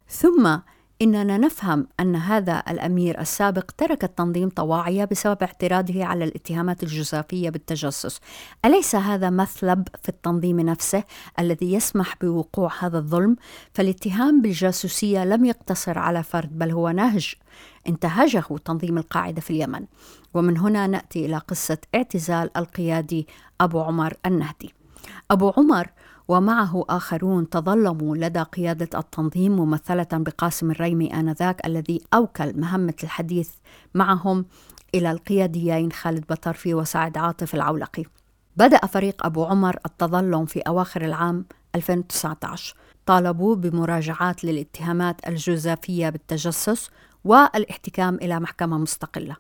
ثم 0.08 0.58
إننا 1.02 1.38
نفهم 1.38 1.86
أن 2.00 2.16
هذا 2.16 2.62
الأمير 2.68 3.20
السابق 3.20 3.70
ترك 3.76 4.04
التنظيم 4.04 4.48
طواعية 4.48 5.04
بسبب 5.04 5.42
اعتراضه 5.42 6.04
على 6.04 6.24
الاتهامات 6.24 6.82
الجزافية 6.82 7.50
بالتجسس. 7.50 8.20
أليس 8.64 8.94
هذا 8.94 9.30
مثلب 9.30 9.88
في 10.02 10.08
التنظيم 10.08 10.60
نفسه 10.60 11.04
الذي 11.38 11.72
يسمح 11.72 12.16
بوقوع 12.20 12.72
هذا 12.80 12.98
الظلم؟ 12.98 13.36
فالاتهام 13.74 14.42
بالجاسوسية 14.42 15.24
لم 15.24 15.44
يقتصر 15.44 15.98
على 15.98 16.22
فرد 16.22 16.58
بل 16.58 16.70
هو 16.70 16.90
نهج 16.90 17.34
انتهجه 17.88 18.44
تنظيم 18.64 18.98
القاعدة 18.98 19.40
في 19.40 19.50
اليمن. 19.50 19.86
ومن 20.34 20.58
هنا 20.58 20.86
نأتي 20.86 21.26
إلى 21.26 21.38
قصة 21.38 21.78
اعتزال 21.94 22.50
القيادي 22.56 23.26
أبو 23.60 23.80
عمر 23.80 24.14
النهدي. 24.26 24.74
أبو 25.30 25.52
عمر 25.56 25.86
ومعه 26.28 26.84
آخرون 26.88 27.48
تظلموا 27.48 28.16
لدى 28.16 28.42
قيادة 28.42 28.98
التنظيم 28.98 29.56
ممثلة 29.56 30.06
بقاسم 30.12 30.70
الريمي 30.70 31.14
آنذاك 31.14 31.66
الذي 31.66 32.00
أوكل 32.14 32.60
مهمة 32.60 32.94
الحديث 33.02 33.50
معهم 33.94 34.44
إلى 34.94 35.10
القياديين 35.10 35.92
خالد 35.92 36.24
بطرفي 36.30 36.74
وسعد 36.74 37.18
عاطف 37.18 37.54
العولقي. 37.54 38.04
بدأ 38.56 38.78
فريق 38.78 39.26
أبو 39.26 39.44
عمر 39.44 39.76
التظلم 39.86 40.46
في 40.46 40.60
أواخر 40.60 41.04
العام 41.04 41.44
2019 41.74 42.76
طالبوا 43.06 43.54
بمراجعات 43.54 44.44
للاتهامات 44.44 45.28
الجزافية 45.28 46.08
بالتجسس 46.08 46.90
والإحتكام 47.24 48.14
إلى 48.14 48.40
محكمة 48.40 48.78
مستقلة. 48.78 49.36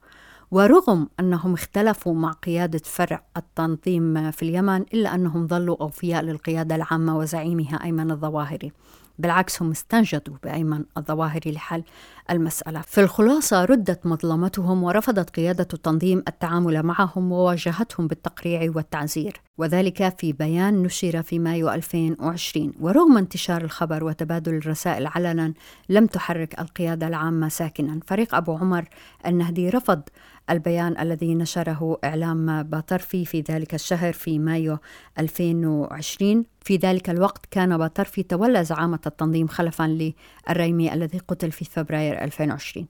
ورغم 0.52 1.08
أنهم 1.20 1.54
اختلفوا 1.54 2.14
مع 2.14 2.32
قيادة 2.32 2.80
فرع 2.84 3.22
التنظيم 3.36 4.30
في 4.30 4.42
اليمن 4.42 4.80
إلا 4.80 5.14
أنهم 5.14 5.46
ظلوا 5.46 5.76
أوفياء 5.80 6.22
للقيادة 6.22 6.74
العامة 6.74 7.18
وزعيمها 7.18 7.84
أيمن 7.84 8.10
الظواهري. 8.10 8.72
بالعكس 9.18 9.62
هم 9.62 9.70
استنجدوا 9.70 10.36
بأيمن 10.42 10.84
الظواهري 10.96 11.52
لحل 11.52 11.82
المسألة. 12.30 12.80
في 12.80 13.00
الخلاصة 13.00 13.64
ردت 13.64 14.06
مظلمتهم 14.06 14.82
ورفضت 14.82 15.30
قيادة 15.30 15.68
التنظيم 15.74 16.22
التعامل 16.28 16.82
معهم 16.82 17.32
وواجهتهم 17.32 18.06
بالتقريع 18.06 18.72
والتعزير. 18.74 19.40
وذلك 19.58 20.18
في 20.18 20.32
بيان 20.32 20.82
نشر 20.82 21.22
في 21.22 21.38
مايو 21.38 21.70
2020 21.70 22.72
ورغم 22.80 23.18
انتشار 23.18 23.64
الخبر 23.64 24.04
وتبادل 24.04 24.54
الرسائل 24.54 25.06
علنا 25.06 25.52
لم 25.88 26.06
تحرك 26.06 26.60
القيادة 26.60 27.06
العامة 27.08 27.48
ساكنا. 27.48 28.00
فريق 28.06 28.34
أبو 28.34 28.56
عمر 28.56 28.84
النهدي 29.26 29.68
رفض 29.68 30.02
البيان 30.50 30.98
الذي 30.98 31.34
نشره 31.34 31.98
إعلام 32.04 32.62
باطرفي 32.62 33.24
في 33.24 33.44
ذلك 33.50 33.74
الشهر 33.74 34.12
في 34.12 34.38
مايو 34.38 34.78
2020 35.18 36.44
في 36.60 36.76
ذلك 36.76 37.10
الوقت 37.10 37.46
كان 37.50 37.78
باطرفي 37.78 38.22
تولى 38.22 38.64
زعامة 38.64 39.00
التنظيم 39.06 39.46
خلفا 39.46 40.12
للريمي 40.48 40.94
الذي 40.94 41.18
قتل 41.18 41.52
في 41.52 41.64
فبراير 41.64 42.24
2020 42.24 42.86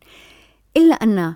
إلا 0.76 0.94
أن 0.94 1.34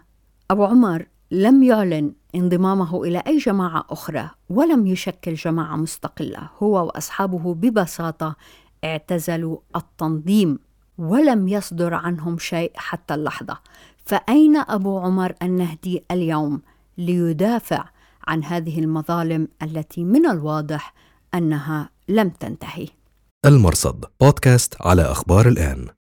أبو 0.51 0.65
عمر 0.65 1.07
لم 1.31 1.63
يعلن 1.63 2.13
انضمامه 2.35 3.05
إلى 3.05 3.23
أي 3.27 3.39
جماعة 3.39 3.85
أخرى 3.91 4.31
ولم 4.51 4.87
يشكل 4.87 5.35
جماعة 5.35 5.77
مستقلة. 5.77 6.49
هو 6.63 6.87
وأصحابه 6.87 7.55
ببساطة 7.55 8.37
اعتزلوا 8.85 9.59
التنظيم 9.77 10.59
ولم 10.99 11.49
يصدر 11.49 11.95
عنهم 11.95 12.39
شيء 12.39 12.73
حتى 12.75 13.15
اللحظة. 13.15 13.59
فأين 14.07 14.57
أبو 14.57 14.99
عمر 14.99 15.35
النهدي 15.43 16.05
اليوم 16.11 16.63
ليدافع 16.99 17.85
عن 18.27 18.45
هذه 18.45 18.79
المظالم 18.79 19.49
التي 19.63 20.05
من 20.05 20.27
الواضح 20.27 20.95
أنها 21.35 21.91
لم 22.09 22.29
تنتهي؟ 22.29 22.89
المرصد 23.47 24.05
بودكاست 24.21 24.75
على 24.81 25.03
أخبار 25.03 25.49
الآن. 25.49 25.96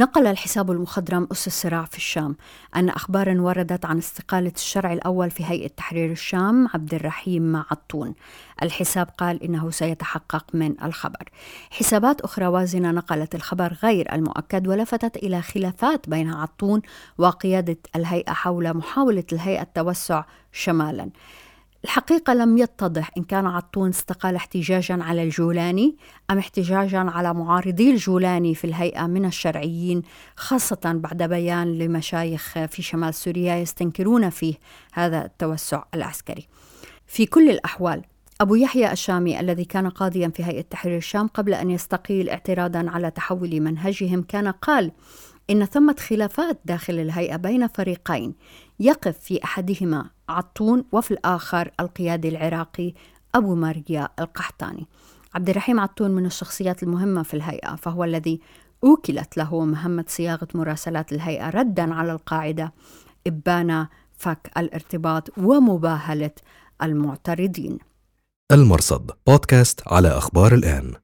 نقل 0.00 0.26
الحساب 0.26 0.70
المخضرم 0.70 1.28
أس 1.32 1.46
الصراع 1.46 1.84
في 1.84 1.96
الشام. 1.96 2.36
أن 2.76 2.88
أخبارا 2.88 3.40
وردت 3.40 3.84
عن 3.84 3.98
استقالة 3.98 4.52
الشرع 4.56 4.92
الأول 4.92 5.30
في 5.30 5.44
هيئة 5.44 5.68
تحرير 5.68 6.10
الشام 6.12 6.68
عبد 6.74 6.94
الرحيم 6.94 7.56
عطون 7.56 8.14
الحساب 8.62 9.08
قال 9.18 9.42
إنه 9.42 9.70
سيتحقق 9.70 10.44
من 10.54 10.74
الخبر. 10.82 11.28
حسابات 11.70 12.20
أخرى 12.20 12.46
وازنة 12.46 12.90
نقلت 12.90 13.34
الخبر 13.34 13.76
غير 13.82 14.14
المؤكد 14.14 14.68
ولفتت 14.68 15.16
إلى 15.16 15.42
خلافات 15.42 16.08
بين 16.08 16.30
عطون 16.30 16.82
وقيادة 17.18 17.78
الهيئة 17.96 18.32
حول 18.32 18.74
محاولة 18.74 19.24
الهيئة 19.32 19.62
التوسع 19.62 20.24
شمالا. 20.52 21.10
الحقيقة 21.84 22.34
لم 22.34 22.58
يتضح 22.58 23.10
إن 23.18 23.24
كان 23.24 23.46
عطون 23.46 23.88
استقال 23.88 24.36
احتجاجا 24.36 25.02
على 25.02 25.22
الجولاني 25.22 25.96
أم 26.30 26.38
احتجاجا 26.38 26.98
على 26.98 27.34
معارضي 27.34 27.90
الجولاني 27.90 28.54
في 28.54 28.64
الهيئة 28.64 29.06
من 29.06 29.24
الشرعيين 29.24 30.02
خاصة 30.36 30.80
بعد 30.84 31.22
بيان 31.22 31.78
لمشايخ 31.78 32.58
في 32.58 32.82
شمال 32.82 33.14
سوريا 33.14 33.56
يستنكرون 33.56 34.30
فيه 34.30 34.54
هذا 34.92 35.24
التوسع 35.24 35.82
العسكري. 35.94 36.48
في 37.06 37.26
كل 37.26 37.50
الأحوال 37.50 38.02
أبو 38.40 38.54
يحيى 38.54 38.92
الشامي 38.92 39.40
الذي 39.40 39.64
كان 39.64 39.88
قاضيا 39.88 40.28
في 40.28 40.44
هيئة 40.44 40.60
تحرير 40.60 40.96
الشام 40.96 41.26
قبل 41.26 41.54
أن 41.54 41.70
يستقيل 41.70 42.28
اعتراضا 42.28 42.90
على 42.90 43.10
تحول 43.10 43.60
منهجهم 43.60 44.22
كان 44.22 44.48
قال 44.48 44.92
إن 45.50 45.64
ثمة 45.64 45.96
خلافات 46.08 46.60
داخل 46.64 46.98
الهيئة 46.98 47.36
بين 47.36 47.66
فريقين 47.66 48.34
يقف 48.80 49.18
في 49.18 49.44
أحدهما 49.44 50.10
عطون 50.28 50.84
وفي 50.92 51.10
الآخر 51.10 51.70
القيادي 51.80 52.28
العراقي 52.28 52.94
أبو 53.34 53.54
ماريا 53.54 54.08
القحطاني. 54.20 54.86
عبد 55.34 55.50
الرحيم 55.50 55.80
عطون 55.80 56.10
من 56.10 56.26
الشخصيات 56.26 56.82
المهمة 56.82 57.22
في 57.22 57.34
الهيئة 57.34 57.74
فهو 57.76 58.04
الذي 58.04 58.40
أوكلت 58.84 59.36
له 59.36 59.64
مهمة 59.64 60.04
صياغة 60.08 60.48
مراسلات 60.54 61.12
الهيئة 61.12 61.50
ردا 61.50 61.94
على 61.94 62.12
القاعدة 62.12 62.72
إبان 63.26 63.86
فك 64.16 64.50
الارتباط 64.56 65.38
ومباهلة 65.38 66.30
المعترضين. 66.82 67.78
المرصد 68.52 69.10
بودكاست 69.26 69.80
على 69.86 70.08
أخبار 70.08 70.54
الآن. 70.54 70.94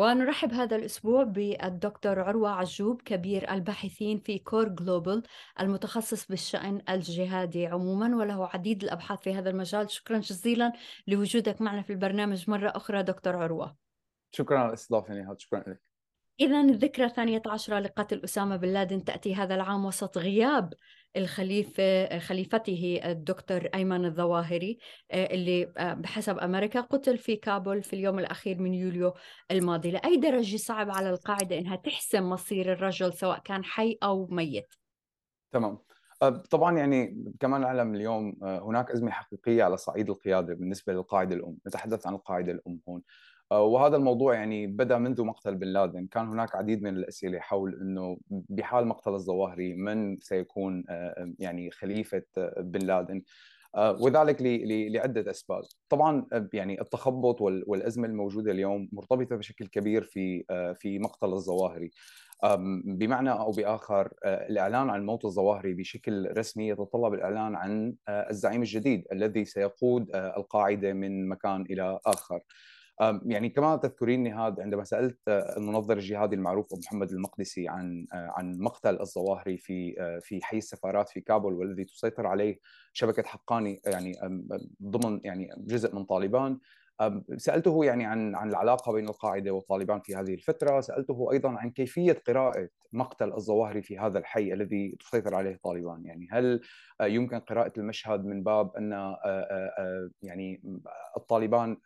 ونرحب 0.00 0.52
هذا 0.52 0.76
الأسبوع 0.76 1.22
بالدكتور 1.22 2.20
عروة 2.20 2.50
عجوب 2.50 3.02
كبير 3.02 3.52
الباحثين 3.52 4.18
في 4.18 4.38
COAR 4.38 4.68
Global 4.68 5.22
المتخصص 5.60 6.26
بالشأن 6.26 6.82
الجهادي 6.88 7.66
عموما 7.66 8.16
وله 8.16 8.46
عديد 8.46 8.82
الأبحاث 8.82 9.20
في 9.20 9.34
هذا 9.34 9.50
المجال. 9.50 9.90
شكرا 9.90 10.18
جزيلا 10.18 10.72
لوجودك 11.06 11.60
معنا 11.60 11.82
في 11.82 11.92
البرنامج 11.92 12.50
مرة 12.50 12.68
أخرى 12.68 13.02
دكتور 13.02 13.36
عروة. 13.36 13.76
شكرا 14.32 14.58
على 14.58 14.68
الاستضافة 14.68 15.14
نهاد. 15.14 15.40
شكرا 15.40 15.58
لك. 15.58 15.82
إذا 16.40 16.60
الذكرى 16.60 17.04
الثانية 17.04 17.42
عشرة 17.46 17.78
لقتل 17.78 18.20
أسامة 18.24 18.56
بن 18.56 18.68
لادن 18.68 19.04
تأتي 19.04 19.34
هذا 19.34 19.54
العام 19.54 19.84
وسط 19.84 20.18
غياب 20.18 20.74
الخليفة 21.16 22.18
خليفته 22.18 23.00
الدكتور 23.04 23.68
أيمن 23.74 24.04
الظواهري 24.04 24.78
آه، 25.10 25.34
اللي 25.34 25.72
آه، 25.78 25.94
بحسب 25.94 26.38
أمريكا 26.38 26.80
قتل 26.80 27.18
في 27.18 27.36
كابول 27.36 27.82
في 27.82 27.92
اليوم 27.92 28.18
الأخير 28.18 28.58
من 28.58 28.74
يوليو 28.74 29.14
الماضي. 29.50 29.90
لأي 29.90 30.16
درجة 30.16 30.56
صعب 30.56 30.90
على 30.90 31.10
القاعدة 31.10 31.58
إنها 31.58 31.76
تحسم 31.76 32.30
مصير 32.30 32.72
الرجل 32.72 33.12
سواء 33.12 33.38
كان 33.38 33.64
حي 33.64 33.98
أو 34.02 34.26
ميت؟ 34.26 34.74
تمام. 35.52 35.78
أه، 36.22 36.28
طبعا 36.50 36.78
يعني 36.78 37.24
كما 37.40 37.58
نعلم 37.58 37.94
اليوم 37.94 38.36
هناك 38.42 38.90
أزمة 38.90 39.10
حقيقية 39.10 39.64
على 39.64 39.76
صعيد 39.76 40.10
القيادة 40.10 40.54
بالنسبة 40.54 40.92
للقاعدة 40.92 41.34
الأم، 41.34 41.56
نتحدث 41.66 42.06
عن 42.06 42.14
القاعدة 42.14 42.52
الأم 42.52 42.80
هون. 42.88 43.02
وهذا 43.50 43.96
الموضوع 43.96 44.34
يعني 44.34 44.66
بدأ 44.66 44.98
منذ 44.98 45.22
مقتل 45.22 45.54
بن 45.54 45.66
لادن، 45.66 46.06
كان 46.06 46.28
هناك 46.28 46.54
عديد 46.56 46.82
من 46.82 46.96
الأسئلة 46.96 47.38
حول 47.38 47.74
إنه 47.80 48.18
بحال 48.30 48.86
مقتل 48.86 49.14
الظواهري 49.14 49.74
من 49.74 50.20
سيكون 50.20 50.84
يعني 51.38 51.70
خليفة 51.70 52.22
بن 52.56 52.80
لادن؟ 52.80 53.22
وذلك 53.76 54.36
لعدة 54.90 55.30
أسباب، 55.30 55.62
طبعا 55.88 56.26
يعني 56.52 56.80
التخبط 56.80 57.40
والأزمة 57.40 58.06
الموجودة 58.08 58.52
اليوم 58.52 58.88
مرتبطة 58.92 59.36
بشكل 59.36 59.66
كبير 59.66 60.02
في 60.02 60.44
في 60.74 60.98
مقتل 60.98 61.32
الظواهري. 61.32 61.90
بمعنى 62.84 63.30
أو 63.30 63.50
بآخر 63.50 64.12
آه، 64.24 64.48
الإعلان 64.48 64.90
عن 64.90 65.06
موت 65.06 65.24
الظواهري 65.24 65.74
بشكل 65.74 66.36
رسمي 66.36 66.68
يتطلب 66.68 67.14
الإعلان 67.14 67.56
عن 67.56 67.94
آه، 68.08 68.30
الزعيم 68.30 68.62
الجديد 68.62 69.04
الذي 69.12 69.44
سيقود 69.44 70.10
آه، 70.10 70.36
القاعدة 70.36 70.92
من 70.92 71.28
مكان 71.28 71.62
إلى 71.62 72.00
آخر. 72.06 72.40
يعني 73.26 73.48
كما 73.48 73.76
تذكرين 73.76 74.22
نهاد 74.22 74.60
عندما 74.60 74.84
سألت 74.84 75.18
المنظر 75.28 75.96
الجهادي 75.96 76.36
المعروف 76.36 76.66
أبو 76.66 76.80
محمد 76.86 77.10
المقدسي 77.10 77.68
عن 77.68 78.06
عن 78.12 78.58
مقتل 78.58 79.00
الظواهري 79.00 79.58
في 79.58 79.94
في 80.22 80.44
حي 80.44 80.58
السفارات 80.58 81.08
في 81.08 81.20
كابول 81.20 81.54
والذي 81.54 81.84
تسيطر 81.84 82.26
عليه 82.26 82.60
شبكة 82.92 83.22
حقاني 83.22 83.80
يعني 83.86 84.12
ضمن 84.82 85.20
يعني 85.24 85.48
جزء 85.58 85.94
من 85.94 86.04
طالبان. 86.04 86.58
سألته 87.36 87.84
يعني 87.84 88.06
عن 88.06 88.34
عن 88.34 88.48
العلاقة 88.48 88.92
بين 88.92 89.08
القاعدة 89.08 89.50
وطالبان 89.50 90.00
في 90.00 90.14
هذه 90.14 90.34
الفترة، 90.34 90.80
سألته 90.80 91.32
أيضا 91.32 91.50
عن 91.50 91.70
كيفية 91.70 92.22
قراءة 92.26 92.68
مقتل 92.92 93.32
الظواهري 93.32 93.82
في 93.82 93.98
هذا 93.98 94.18
الحي 94.18 94.52
الذي 94.52 94.96
تسيطر 95.00 95.34
عليه 95.34 95.60
طالبان، 95.64 96.04
يعني 96.04 96.28
هل 96.30 96.60
آه، 97.00 97.06
يمكن 97.06 97.38
قراءة 97.38 97.72
المشهد 97.78 98.24
من 98.24 98.42
باب 98.42 98.76
أن 98.76 98.92
آه، 98.92 99.18
آه، 99.24 100.10
يعني 100.22 100.62
الطالبان 101.16 101.76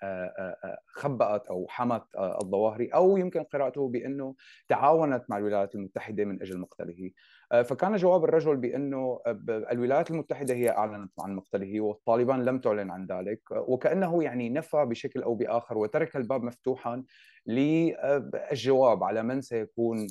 خبأت 0.87 1.47
أو 1.47 1.67
حمت 1.69 2.03
الظواهري 2.43 2.89
أو 2.89 3.17
يمكن 3.17 3.43
قراءته 3.43 3.89
بأنه 3.89 4.35
تعاونت 4.69 5.25
مع 5.29 5.39
الولايات 5.39 5.75
المتحدة 5.75 6.25
من 6.25 6.43
أجل 6.43 6.59
مقتله. 6.59 7.11
فكان 7.51 7.97
جواب 7.97 8.25
الرجل 8.25 8.57
بأنه 8.57 9.21
الولايات 9.47 10.11
المتحدة 10.11 10.55
هي 10.55 10.71
أعلنت 10.71 11.13
عن 11.21 11.35
مقتله 11.35 11.81
والطالبان 11.81 12.45
لم 12.45 12.59
تعلن 12.59 12.91
عن 12.91 13.07
ذلك 13.07 13.41
وكأنه 13.51 14.23
يعني 14.23 14.51
نفى 14.51 14.85
بشكل 14.85 15.23
أو 15.23 15.35
بآخر 15.35 15.79
وترك 15.79 16.17
الباب 16.17 16.43
مفتوحا 16.43 17.05
للجواب 17.47 19.05
على 19.05 19.23
من 19.23 19.41
سيكون 19.41 20.07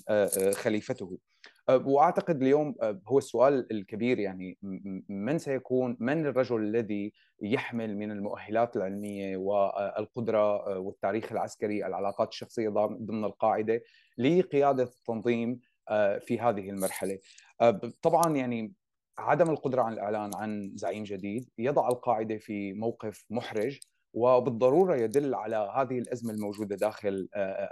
خليفته. 0.53 1.17
وأعتقد 1.69 2.41
اليوم 2.41 2.75
هو 3.07 3.17
السؤال 3.17 3.71
الكبير 3.71 4.19
يعني 4.19 4.57
من 5.09 5.37
سيكون 5.37 5.97
من 5.99 6.25
الرجل 6.25 6.61
الذي 6.61 7.13
يحمل 7.41 7.97
من 7.97 8.11
المؤهلات 8.11 8.75
العلمية 8.77 9.37
والقدره 9.37 10.79
والتاريخ 10.79 11.31
العسكري 11.31 11.85
العلاقات 11.85 12.29
الشخصية 12.29 12.69
ضمن 12.69 13.25
القاعدة 13.25 13.81
لقيادة 14.17 14.83
التنظيم 14.83 15.49
آه، 15.51 15.72
في 16.19 16.39
هذه 16.39 16.69
المرحلة. 16.69 17.19
آه، 17.61 17.81
طبعا 18.01 18.35
يعني 18.35 18.73
عدم 19.17 19.49
القدرة 19.49 19.81
على 19.81 19.93
الإعلان 19.93 20.31
عن 20.35 20.71
زعيم 20.75 21.03
جديد 21.03 21.49
يضع 21.57 21.87
القاعدة 21.87 22.37
في 22.37 22.73
موقف 22.73 23.25
محرج 23.29 23.79
وبالضرورة 24.13 24.95
يدل 24.95 25.35
على 25.35 25.71
هذه 25.75 25.99
الأزمة 25.99 26.33
الموجودة 26.33 26.75
داخل 26.75 27.29
آه، 27.35 27.69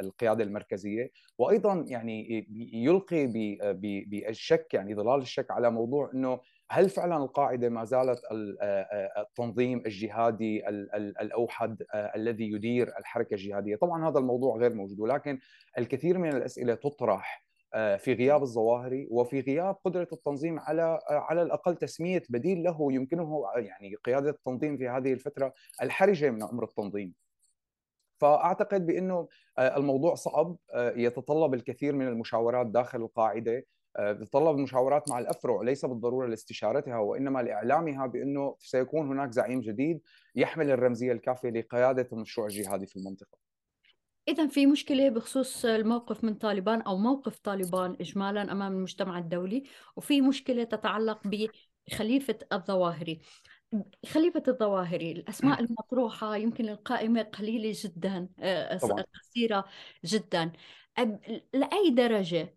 القيادة 0.00 0.44
المركزية 0.44 1.10
وأيضا 1.38 1.84
يعني 1.88 2.46
يلقي 2.72 3.26
بالشك 4.06 4.74
يعني 4.74 4.94
ظلال 4.94 5.20
الشك 5.20 5.50
على 5.50 5.70
موضوع 5.70 6.10
إنه 6.14 6.40
هل 6.70 6.88
فعلا 6.88 7.16
القاعدة 7.16 7.68
ما 7.68 7.84
زالت 7.84 8.20
التنظيم 9.18 9.82
الجهادي 9.86 10.68
الأوحد 11.20 11.82
الذي 11.94 12.50
يدير 12.52 12.98
الحركة 12.98 13.34
الجهادية؟ 13.34 13.76
طبعا 13.76 14.08
هذا 14.08 14.18
الموضوع 14.18 14.56
غير 14.56 14.74
موجود 14.74 15.00
ولكن 15.00 15.38
الكثير 15.78 16.18
من 16.18 16.28
الأسئلة 16.28 16.74
تطرح 16.74 17.44
آه، 17.44 17.51
في 17.72 18.12
غياب 18.14 18.42
الظواهري 18.42 19.08
وفي 19.10 19.40
غياب 19.40 19.76
قدرة 19.84 20.08
التنظيم 20.12 20.58
على 20.60 20.82
آه، 20.82 21.00
على 21.10 21.42
الأقل 21.42 21.76
تسمية 21.76 22.22
بديل 22.28 22.62
له 22.62 22.92
يمكنه 22.92 23.44
يعني 23.56 23.94
قيادة 23.94 24.30
التنظيم 24.30 24.76
في 24.76 24.88
هذه 24.88 25.12
الفترة 25.12 25.54
الحرجة 25.82 26.30
من 26.30 26.42
أمر 26.42 26.64
التنظيم. 26.64 27.14
فأعتقد 28.20 28.86
بأنه 28.86 29.28
آه، 29.58 29.76
الموضوع 29.76 30.14
صعب 30.14 30.56
يتطلب 30.74 31.54
الكثير 31.54 31.94
من 31.94 32.08
المشاورات 32.08 32.66
داخل 32.66 33.02
القاعدة 33.02 33.66
تتطلب 33.96 34.56
مشاورات 34.56 35.10
مع 35.10 35.18
الأفرع 35.18 35.62
ليس 35.62 35.84
بالضرورة 35.84 36.26
لاستشارتها 36.26 36.98
وإنما 36.98 37.42
لإعلامها 37.42 38.06
بأنه 38.06 38.56
سيكون 38.58 39.08
هناك 39.08 39.30
زعيم 39.30 39.60
جديد 39.60 40.00
يحمل 40.34 40.70
الرمزية 40.70 41.12
الكافية 41.12 41.50
لقيادة 41.50 42.08
المشروع 42.12 42.46
الجهادي 42.46 42.86
في 42.86 42.96
المنطقة. 42.96 43.51
إذا 44.28 44.46
في 44.46 44.66
مشكلة 44.66 45.08
بخصوص 45.08 45.64
الموقف 45.64 46.24
من 46.24 46.34
طالبان 46.34 46.80
أو 46.82 46.96
موقف 46.96 47.38
طالبان 47.38 47.96
إجمالا 48.00 48.52
أمام 48.52 48.72
المجتمع 48.72 49.18
الدولي 49.18 49.62
وفي 49.96 50.20
مشكلة 50.20 50.64
تتعلق 50.64 51.20
بخليفة 51.88 52.38
الظواهري. 52.52 53.20
خليفة 54.06 54.42
الظواهري 54.48 55.12
الأسماء 55.12 55.60
المطروحة 55.60 56.36
يمكن 56.36 56.68
القائمة 56.68 57.22
قليلة 57.22 57.72
جدا 57.84 58.28
آه، 58.38 58.78
طبعا. 58.78 59.04
قصيرة 59.14 59.64
جدا. 60.04 60.52
لأي 61.54 61.90
درجة 61.90 62.56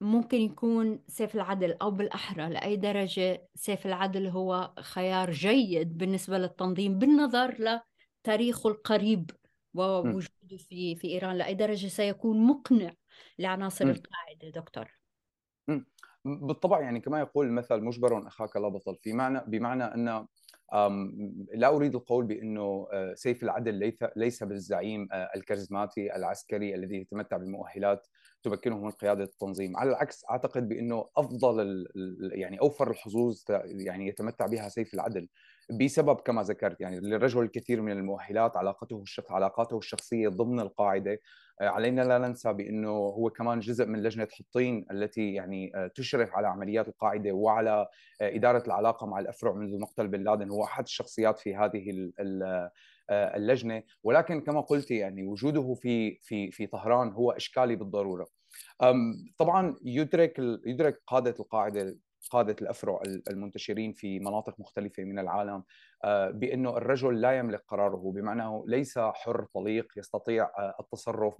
ممكن 0.00 0.40
يكون 0.40 1.02
سيف 1.08 1.34
العدل 1.34 1.76
أو 1.82 1.90
بالأحرى؟ 1.90 2.48
لأي 2.48 2.76
درجة 2.76 3.48
سيف 3.54 3.86
العدل 3.86 4.26
هو 4.26 4.74
خيار 4.80 5.30
جيد 5.30 5.98
بالنسبة 5.98 6.38
للتنظيم 6.38 6.98
بالنظر 6.98 7.80
لتاريخه 8.24 8.68
القريب؟ 8.68 9.30
ووجوده 9.78 10.56
في 10.56 10.96
في 10.96 11.08
إيران 11.08 11.36
لاي 11.36 11.54
درجه 11.54 11.86
سيكون 11.86 12.46
مقنع 12.46 12.92
لعناصر 13.38 13.86
م. 13.86 13.90
القاعدة 13.90 14.50
دكتور. 14.60 14.98
بالطبع 16.24 16.80
يعني 16.80 17.00
كما 17.00 17.20
يقول 17.20 17.46
المثل 17.46 17.80
مجبر 17.80 18.26
أخاك 18.28 18.56
لا 18.56 18.68
بطل 18.68 18.96
في 18.96 19.12
معنى 19.12 19.40
بمعنى 19.46 19.84
أن 19.84 20.26
لا 21.54 21.68
أريد 21.68 21.94
القول 21.94 22.26
بأنه 22.26 22.88
آه، 22.92 23.14
سيف 23.14 23.42
العدل 23.42 23.94
ليس 24.16 24.42
بالزعيم 24.42 25.08
آه، 25.12 25.30
الكاريزماتي 25.36 26.16
العسكري 26.16 26.74
الذي 26.74 26.96
يتمتع 26.96 27.36
بمؤهلات 27.36 28.06
تمكنه 28.42 28.78
من 28.78 28.90
قيادة 28.90 29.24
التنظيم، 29.24 29.76
على 29.76 29.90
العكس 29.90 30.24
أعتقد 30.30 30.68
بأنه 30.68 31.08
أفضل 31.16 31.86
يعني 32.32 32.60
أوفر 32.60 32.90
الحظوظ 32.90 33.42
يعني 33.64 34.08
يتمتع 34.08 34.46
بها 34.46 34.68
سيف 34.68 34.94
العدل 34.94 35.28
بسبب 35.70 36.20
كما 36.20 36.42
ذكرت 36.42 36.80
يعني 36.80 37.00
للرجل 37.00 37.42
الكثير 37.42 37.82
من 37.82 37.92
المؤهلات 37.92 38.56
علاقته 38.56 39.02
الشخص 39.02 39.32
علاقاته 39.32 39.78
الشخصية 39.78 40.28
ضمن 40.28 40.60
القاعدة. 40.60 41.20
آه، 41.60 41.68
علينا 41.68 42.02
لا 42.02 42.18
ننسى 42.18 42.52
بأنه 42.52 42.90
هو 42.90 43.30
كمان 43.30 43.60
جزء 43.60 43.86
من 43.86 44.02
لجنة 44.02 44.28
حطين 44.32 44.86
التي 44.90 45.34
يعني 45.34 45.72
آه، 45.74 45.86
تشرف 45.86 46.34
على 46.34 46.48
عمليات 46.48 46.88
القاعدة 46.88 47.32
وعلى 47.32 47.86
آه، 48.20 48.36
إدارة 48.36 48.66
العلاقة 48.66 49.06
مع 49.06 49.18
الأفرع 49.18 49.52
منذ 49.52 49.80
مقتل 49.80 50.08
بن 50.08 50.24
لادن. 50.24 50.50
هو 50.50 50.64
أحد 50.64 50.84
الشخصيات 50.84 51.38
في 51.38 51.56
هذه 51.56 51.90
اللجنة. 53.10 53.82
ولكن 54.02 54.40
كما 54.40 54.60
قلت 54.60 54.90
يعني 54.90 55.24
وجوده 55.24 55.74
في 55.74 56.18
في 56.22 56.50
في 56.50 56.66
طهران 56.66 57.12
هو 57.12 57.30
إشكالي 57.30 57.76
بالضرورة. 57.76 58.26
طبعا 59.38 59.76
يدرك 59.84 60.38
يدرك 60.66 61.02
قادة 61.06 61.34
القاعدة 61.40 61.96
قادة 62.30 62.56
الأفرع 62.62 63.02
المنتشرين 63.30 63.92
في 63.92 64.18
مناطق 64.18 64.60
مختلفة 64.60 65.04
من 65.04 65.18
العالم 65.18 65.62
آه، 66.04 66.30
بأنه 66.30 66.76
الرجل 66.76 67.20
لا 67.20 67.32
يملك 67.38 67.64
قراره. 67.68 68.12
بمعنى 68.14 68.62
ليس 68.66 68.98
حر 68.98 69.46
طليق 69.54 69.92
يستطيع 69.96 70.44
آه، 70.58 70.74
التصرف 70.80 71.36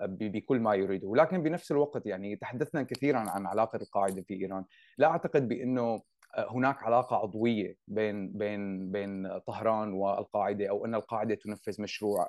بكل 0.00 0.60
ما 0.60 0.74
يريده. 0.74 1.08
ولكن 1.08 1.42
بنفس 1.42 1.72
الوقت 1.72 2.06
يعني 2.06 2.36
تحدثنا 2.36 2.82
كثيرا 2.82 3.18
عن 3.18 3.46
علاقة 3.46 3.76
القاعدة 3.76 4.22
في 4.22 4.34
إيران. 4.34 4.64
لا 4.98 5.06
أعتقد 5.06 5.48
بأنه 5.48 5.82
آه، 5.82 6.02
هناك 6.36 6.82
علاقة 6.82 7.16
عضوية 7.16 7.76
بين 7.88 8.32
بين 8.32 8.90
بين 8.90 9.38
طهران 9.38 9.92
والقاعدة 9.92 10.70
أو 10.70 10.84
أن 10.84 10.94
القاعدة 10.94 11.34
تنفذ 11.34 11.82
مشروع 11.82 12.26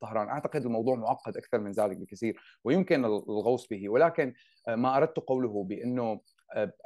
طهران، 0.00 0.28
أعتقد 0.28 0.64
الموضوع 0.64 0.94
معقد 0.96 1.36
أكثر 1.36 1.58
من 1.58 1.70
ذلك 1.70 1.96
بكثير 1.96 2.40
ويمكن 2.64 3.04
الغوص 3.04 3.68
به 3.68 3.88
ولكن 3.88 4.34
ما 4.68 4.96
أردت 4.96 5.18
قوله 5.18 5.64
بأنه 5.64 6.20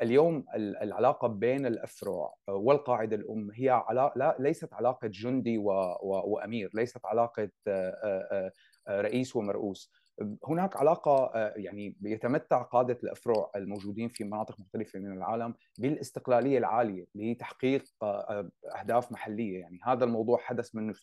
اليوم 0.02 0.44
العلاقة 0.54 1.28
بين 1.28 1.66
الأفرع 1.66 2.32
والقاعدة 2.48 3.16
الأم 3.16 3.50
هي 3.54 3.70
علاقة 3.70 4.18
لا 4.18 4.36
ليست 4.38 4.74
علاقة 4.74 5.08
جندي. 5.08 5.58
وأمير، 6.02 6.70
ليست 6.74 7.00
علاقة 7.04 7.50
رئيس 8.88 9.36
ومرؤوس، 9.36 9.90
هناك 10.44 10.76
علاقة 10.76 11.30
يعني 11.56 11.96
يتمتع 12.02 12.62
قادة 12.62 12.98
الأفرع 13.04 13.50
الموجودين 13.56 14.08
في 14.08 14.24
مناطق 14.24 14.60
مختلفة 14.60 14.98
من 14.98 15.12
العالم 15.12 15.54
بالاستقلالية 15.78 16.58
العالية 16.58 17.06
لتحقيق 17.14 17.84
أهداف 18.78 19.12
محلية. 19.12 19.60
يعني 19.60 19.78
هذا 19.84 20.04
الموضوع 20.04 20.38
حدث 20.38 20.74
منه 20.74 20.94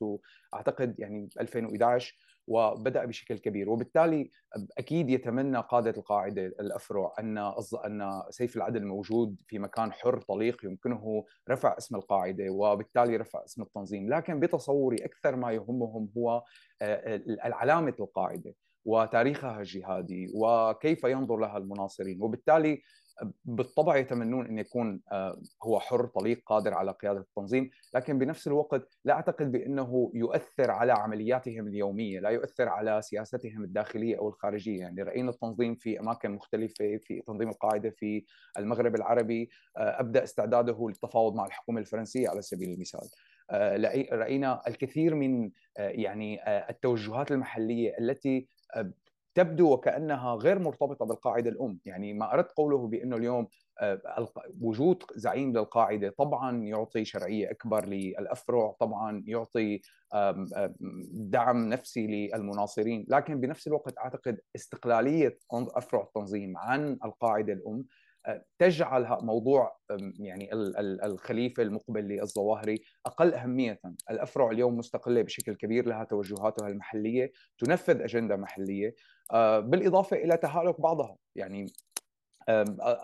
أعتقد 0.53 0.99
يعني 0.99 1.29
2011 1.39 2.17
وبدأ 2.47 3.05
بشكل 3.05 3.37
كبير. 3.37 3.69
وبالتالي 3.69 4.29
أكيد 4.77 5.09
يتمنى 5.09 5.57
قادة 5.57 5.91
القاعدة 5.97 6.45
الأفرع 6.45 7.13
أن 7.19 7.37
أن 7.85 8.21
سيف 8.29 8.57
العدل 8.57 8.85
موجود 8.85 9.41
في 9.47 9.59
مكان 9.59 9.93
حر 9.93 10.21
طليق 10.21 10.65
يمكنه 10.65 11.25
رفع 11.49 11.77
اسم 11.77 11.95
القاعدة 11.95 12.49
وبالتالي 12.49 13.17
رفع 13.17 13.43
اسم 13.45 13.61
التنظيم. 13.61 14.13
لكن 14.13 14.39
بتصوري 14.39 15.05
أكثر 15.05 15.35
ما 15.35 15.51
يهمهم 15.51 16.09
هو 16.17 16.43
علامه 17.39 17.95
القاعدة. 17.99 18.53
وتاريخها 18.87 19.59
الجهادي 19.59 20.31
وكيف 20.35 21.03
ينظر 21.03 21.37
لها 21.37 21.57
المناصرين. 21.57 22.21
وبالتالي 22.21 22.81
بالطبع 23.45 23.97
يتمنون 23.97 24.45
أن 24.45 24.57
يكون 24.57 25.01
آه، 25.11 25.41
هو 25.63 25.79
حر 25.79 26.05
طليق 26.05 26.41
قادر 26.45 26.73
على 26.73 26.91
قيادة 26.91 27.19
التنظيم، 27.19 27.69
لكن 27.95 28.19
بنفس 28.19 28.47
الوقت 28.47 28.97
لا 29.05 29.13
أعتقد 29.13 29.51
بأنه 29.51 30.11
يؤثر 30.13 30.71
على 30.71 30.93
عملياتهم 30.93 31.67
اليومية، 31.67 32.19
لا 32.19 32.29
يؤثر 32.29 32.69
على 32.69 33.01
سياستهم 33.01 33.63
الداخلية 33.63 34.17
أو 34.17 34.29
الخارجية، 34.29 34.79
يعني 34.79 35.03
رأينا 35.03 35.29
التنظيم 35.29 35.75
في 35.75 35.99
أماكن 35.99 36.31
مختلفة 36.31 36.97
في 36.97 37.21
تنظيم 37.27 37.49
القاعدة 37.49 37.89
في 37.89 38.25
المغرب 38.57 38.95
العربي 38.95 39.49
آه، 39.77 39.99
أبدأ 39.99 40.23
استعداده 40.23 40.87
للتفاوض 40.87 41.35
مع 41.35 41.45
الحكومة 41.45 41.79
الفرنسية 41.79 42.29
على 42.29 42.41
سبيل 42.41 42.69
المثال. 42.73 43.09
آه، 43.51 44.05
رأينا 44.11 44.61
الكثير 44.67 45.15
من 45.15 45.51
يعني 45.77 46.39
التوجهات 46.69 47.31
المحلية 47.31 47.95
التي 47.99 48.47
تبدو 49.35 49.73
وكأنها 49.73 50.35
غير 50.35 50.59
مرتبطة 50.59 51.05
بالقاعدة 51.05 51.49
الأم، 51.49 51.79
يعني 51.85 52.13
ما 52.13 52.33
أردت 52.33 52.51
قوله 52.51 52.87
بأنه 52.87 53.15
اليوم 53.15 53.47
آه، 53.81 54.27
وجود 54.61 55.03
زعيم 55.15 55.51
للقاعدة 55.57 56.09
طبعا 56.17 56.63
يعطي 56.63 57.05
شرعية 57.05 57.51
أكبر 57.51 57.85
للأفرع، 57.85 58.75
طبعا 58.79 59.23
يعطي 59.27 59.81
دعم 61.11 61.69
نفسي 61.69 62.07
للمناصرين، 62.07 63.05
لكن 63.09 63.39
بنفس 63.39 63.67
الوقت 63.67 63.97
أعتقد 63.97 64.39
استقلالية 64.55 65.37
أفرع 65.53 66.01
التنظيم 66.01 66.57
عن 66.57 66.97
القاعدة 67.05 67.53
الأم 67.53 67.85
تجعل 68.59 69.17
موضوع 69.21 69.77
يعني 70.19 70.49
الخليفة 71.03 71.63
المقبل 71.63 72.07
للظواهري 72.07 72.81
أقل 73.05 73.33
أهمية، 73.33 73.79
الأفرع 74.11 74.51
اليوم 74.51 74.77
مستقلة 74.77 75.21
بشكل 75.21 75.55
كبير 75.55 75.85
لها 75.85 76.03
توجهاتها 76.03 76.67
المحلية، 76.67 77.31
تنفذ 77.57 78.01
أجندة 78.01 78.35
محلية، 78.35 78.95
آه، 79.33 79.59
بالإضافة 79.59 80.17
إلى 80.17 80.37
تهالك 80.37 80.81
بعضها، 80.81 81.17
يعني 81.35 81.65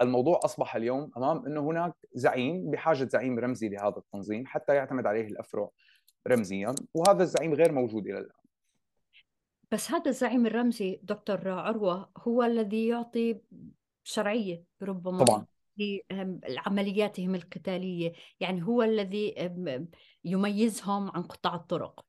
الموضوع 0.01 0.39
أصبح 0.45 0.75
اليوم 0.75 1.11
أمام 1.17 1.45
إنه 1.45 1.61
هناك 1.61 1.93
زعيم 2.13 2.71
بحاجة 2.71 3.03
زعيم 3.03 3.39
رمزي 3.39 3.69
لهذا 3.69 3.97
التنظيم 3.97 4.43
حتى 4.47 4.75
يعتمد 4.75 5.05
عليه 5.05 5.27
الأفرع 5.27 5.69
رمزيا، 6.27 6.75
وهذا 6.93 7.23
الزعيم 7.23 7.53
غير 7.53 7.71
موجود 7.71 8.07
إلى 8.07 8.17
الآن. 8.17 8.43
بس 9.71 9.91
هذا 9.91 10.09
الزعيم 10.09 10.45
الرمزي 10.45 10.99
دكتور 11.03 11.49
عروه 11.49 12.09
هو 12.17 12.43
الذي 12.43 12.87
يعطي 12.87 13.41
شرعية 14.03 14.63
ربما 14.81 15.23
طبعا. 15.23 15.45
لعملياتهم 16.49 17.35
القتالية. 17.35 18.13
يعني 18.39 18.63
هو 18.63 18.83
الذي 18.83 19.35
يميزهم 20.25 21.11
عن 21.11 21.23
قطاع 21.23 21.55
الطرق. 21.55 22.05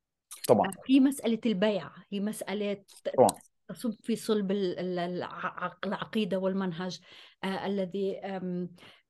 طبعا. 0.48 0.70
في 0.84 1.00
مسألة 1.00 1.40
البيع 1.46 1.90
هي 2.12 2.20
مسألة 2.20 2.84
طبعا. 3.16 3.28
تصب 3.68 3.94
في 4.02 4.16
صلب 4.16 4.52
العقيدة 5.84 6.38
والمنهج 6.38 7.00
آه 7.44 7.66
الذي 7.66 8.20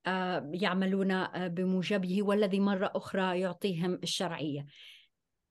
آه 0.06 0.50
يعملون 0.52 1.10
آه، 1.10 1.48
بموجبه 1.48 2.22
والذي 2.22 2.60
مرة 2.60 2.92
أخرى 2.94 3.40
يعطيهم 3.40 3.94
الشرعية. 3.94 4.66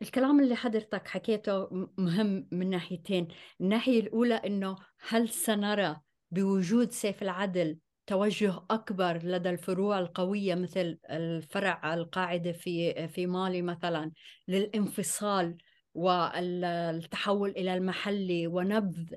الكلام 0.02 0.40
اللي 0.40 0.56
حضرتك 0.56 1.08
حكيته 1.08 1.68
مهم 1.98 2.48
من 2.52 2.70
ناحيتين. 2.70 3.28
الناحية 3.62 4.00
الأولى 4.00 4.36
أنه 4.36 4.76
هل 5.08 5.30
سنرى 5.30 5.96
بوجود 6.34 6.92
سيف 6.92 7.22
العدل 7.24 7.78
توجه 8.08 8.66
أكبر 8.72 9.18
لدى 9.24 9.50
الفروع 9.50 10.00
القوية 10.00 10.56
مثل 10.56 11.00
الفرع 11.10 11.94
القاعدة 11.94 12.52
في 12.52 13.08
في 13.08 13.28
مالي 13.28 13.62
مثلا 13.62 14.12
للانفصال 14.48 15.58
والتحول 15.94 17.50
إلى 17.50 17.74
المحلي 17.74 18.48
ونبذ 18.48 19.14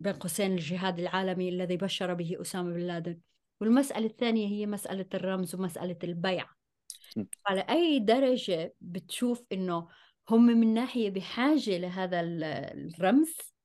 بين 0.00 0.12
قوسين 0.20 0.52
الجهاد 0.52 0.98
العالمي 0.98 1.48
الذي 1.48 1.76
بشر 1.76 2.14
به 2.14 2.36
أسامة 2.40 2.72
بن 2.72 2.80
لادن. 2.80 3.20
والمسألة 3.60 4.06
الثانية 4.06 4.46
هي 4.48 4.66
مسألة 4.66 5.06
الرمز 5.14 5.54
ومسألة 5.54 5.98
البيع. 6.04 6.46
على 7.46 7.60
أي 7.60 7.98
درجة 7.98 8.74
بتشوف 8.80 9.44
إنه 9.52 9.88
هم 10.30 10.46
من 10.46 10.74
ناحية 10.74 11.10
بحاجة 11.10 11.78
لهذا 11.78 12.20
الرمز؟ 12.20 13.55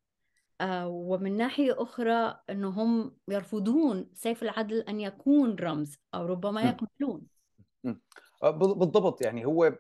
ومن 0.86 1.38
ناحية 1.38 1.76
أخرى 1.78 2.40
أنه 2.50 2.70
هم 2.70 3.16
يرفضون 3.28 4.10
سيف 4.14 4.44
العدل 4.44 4.80
أن 4.80 5.00
يكون 5.00 5.56
رمز 5.56 5.98
أو 6.14 6.26
ربما 6.26 6.62
يقبلون 6.62 7.28
آه، 8.44 8.52
بالضبط 8.52 9.22
يعني 9.22 9.46
هو 9.46 9.78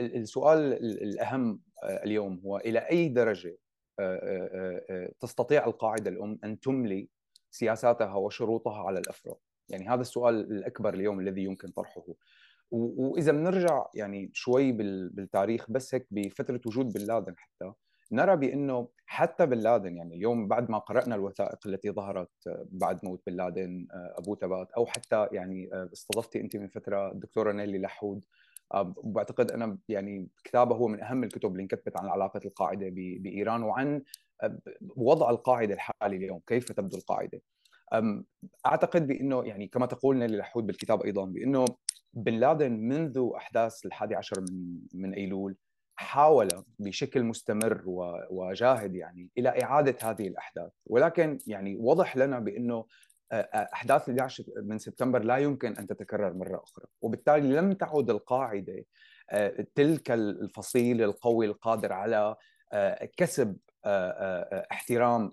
السؤال 0.00 0.72
الأهم 0.82 1.60
آه، 1.82 2.04
اليوم 2.04 2.40
هو 2.44 2.56
إلى 2.56 2.78
أي 2.78 3.08
درجة 3.08 3.58
تستطيع 5.20 5.66
القاعدة 5.66 6.10
الأم 6.10 6.38
أن 6.44 6.60
تملي 6.60 7.08
سياساتها 7.50 8.14
وشروطها 8.14 8.82
على 8.82 8.98
الأفراد؟ 8.98 9.36
يعني 9.68 9.88
هذا 9.88 10.00
السؤال 10.00 10.34
الأكبر 10.34 10.94
اليوم 10.94 11.20
الذي 11.20 11.44
يمكن 11.44 11.68
طرحه. 11.68 12.04
وإذا 12.70 13.32
بنرجع 13.32 13.86
يعني 13.94 14.30
شوي 14.34 14.72
بالتاريخ 14.72 15.70
بس 15.70 15.94
هيك 15.94 16.06
بفترة 16.10 16.60
وجود 16.66 16.92
بن 16.92 17.00
لادن 17.00 17.34
حتى 17.38 17.72
نرى 18.14 18.36
بأنه 18.36 18.88
حتى 19.06 19.46
بن 19.46 19.58
لادن 19.58 19.96
يعني 19.96 20.14
اليوم 20.14 20.48
بعد 20.48 20.70
ما 20.70 20.78
قرأنا 20.78 21.14
الوثائق 21.14 21.58
التي 21.66 21.90
ظهرت 21.90 22.30
بعد 22.66 23.04
موت 23.04 23.22
بن 23.26 23.32
لادن 23.32 23.86
آه، 23.92 24.14
أبو 24.18 24.34
تبات 24.34 24.72
أو 24.72 24.86
حتى 24.86 25.28
يعني 25.32 25.70
آه، 25.72 25.90
استضفتي 25.92 26.40
أنت 26.40 26.56
من 26.56 26.68
فترة 26.68 27.12
الدكتوره 27.12 27.52
نيلي 27.52 27.78
لحود 27.78 28.24
آه، 28.74 28.94
بعتقد 29.04 29.50
أنا 29.50 29.78
يعني 29.88 30.28
كتابه 30.44 30.76
هو 30.76 30.88
من 30.88 31.02
أهم 31.02 31.24
الكتب 31.24 31.52
اللي 31.52 31.62
انكتبت 31.62 31.96
عن 31.96 32.08
علاقه 32.08 32.40
القاعدة 32.44 32.88
بإيران 32.94 33.62
وعن 33.62 34.02
وضع 34.96 35.30
القاعدة 35.30 35.74
الحالي 35.74 36.16
اليوم 36.16 36.40
كيف 36.46 36.72
تبدو 36.72 36.96
القاعدة. 36.96 37.40
أعتقد 38.66 39.06
بأنه 39.06 39.44
يعني 39.44 39.68
كما 39.68 39.86
تقول 39.86 40.16
نيلي 40.16 40.36
لحود 40.36 40.66
بالكتاب 40.66 41.02
أيضا 41.02 41.24
بأنه 41.24 41.64
بن 42.14 42.32
لادن 42.32 42.72
منذ 42.72 43.30
أحداث 43.36 43.86
الحادي 43.86 44.14
عشر 44.14 44.40
من 44.40 44.80
من 44.94 45.14
أيلول 45.14 45.56
حاول 45.96 46.48
بشكل 46.78 47.22
مستمر 47.22 47.82
وجاهد 48.30 48.94
يعني 48.94 49.30
إلى 49.38 49.62
إعادة 49.62 50.10
هذه 50.10 50.28
الأحداث. 50.28 50.70
ولكن 50.86 51.38
يعني 51.46 51.76
وضح 51.76 52.16
لنا 52.16 52.38
بأنه 52.38 52.84
أحداث 53.32 54.08
11 54.08 54.44
من 54.56 54.78
سبتمبر 54.78 55.22
لا 55.22 55.36
يمكن 55.36 55.76
أن 55.76 55.86
تتكرر 55.86 56.32
مرة 56.32 56.62
أخرى. 56.62 56.86
وبالتالي 57.00 57.56
لم 57.56 57.72
تعد 57.72 58.10
القاعدة 58.10 58.84
تلك 59.74 60.10
الفصيل 60.10 61.02
القوي 61.02 61.46
القادر 61.46 61.92
على 61.92 62.36
كسب 63.16 63.56
احترام 64.72 65.32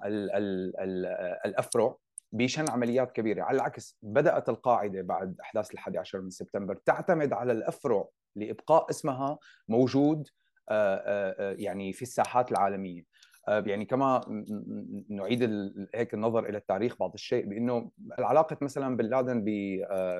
الأفرع 1.45 1.95
بشن 2.31 2.69
عمليات 2.69 3.11
كبيرة. 3.11 3.43
على 3.43 3.55
العكس 3.55 3.97
بدأت 4.01 4.49
القاعدة 4.49 5.01
بعد 5.01 5.35
أحداث 5.41 5.73
الحادي 5.73 5.97
عشر 5.97 6.21
من 6.21 6.29
سبتمبر 6.29 6.75
تعتمد 6.85 7.33
على 7.33 7.51
الأفرع 7.51 8.07
لإبقاء 8.35 8.89
اسمها 8.89 9.37
موجود 9.67 10.17
آه، 10.17 10.23
آه، 10.23 10.27
آه، 10.27 10.40
يعني 11.59 11.93
في 11.93 12.01
الساحات 12.01 12.51
العالمية. 12.51 13.03
يعني 13.47 13.85
كما 13.85 14.21
نعيد 15.09 15.43
هيك 15.95 16.13
النظر 16.13 16.49
إلى 16.49 16.57
التاريخ 16.57 16.97
بعض 16.99 17.13
الشيء 17.13 17.45
بأنه 17.45 17.91
العلاقة 18.19 18.57
مثلا 18.61 18.97
بن 18.97 19.05
لادن 19.05 19.43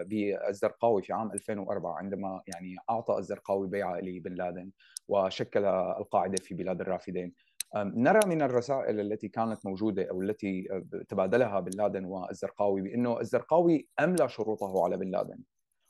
بالزرقاوي 0.08 1.02
في 1.02 1.14
عام 1.14 1.32
2004 1.32 1.98
عندما 1.98 2.42
يعني 2.48 2.76
أعطى 2.90 3.18
الزرقاوي 3.18 3.68
بيعة 3.68 4.00
لبن 4.00 4.34
لادن 4.34 4.72
وشكل 5.08 5.66
القاعدة 5.66 6.44
في 6.44 6.56
بلاد 6.56 6.82
الرافدين. 6.82 7.34
نرى 7.76 8.20
من 8.26 8.42
الرسائل 8.42 9.00
التي 9.00 9.28
كانت 9.28 9.66
موجودة 9.66 10.10
أو 10.10 10.22
التي 10.22 10.68
تبادلها 11.10 11.60
بن 11.60 11.72
لادن 11.78 12.06
والزرقاوي 12.06 12.82
بأنه 12.82 13.20
الزرقاوي 13.20 13.88
أملى 14.00 14.30
شروطه 14.30 14.84
على 14.84 14.98
بن 14.98 15.12
لادن. 15.12 15.40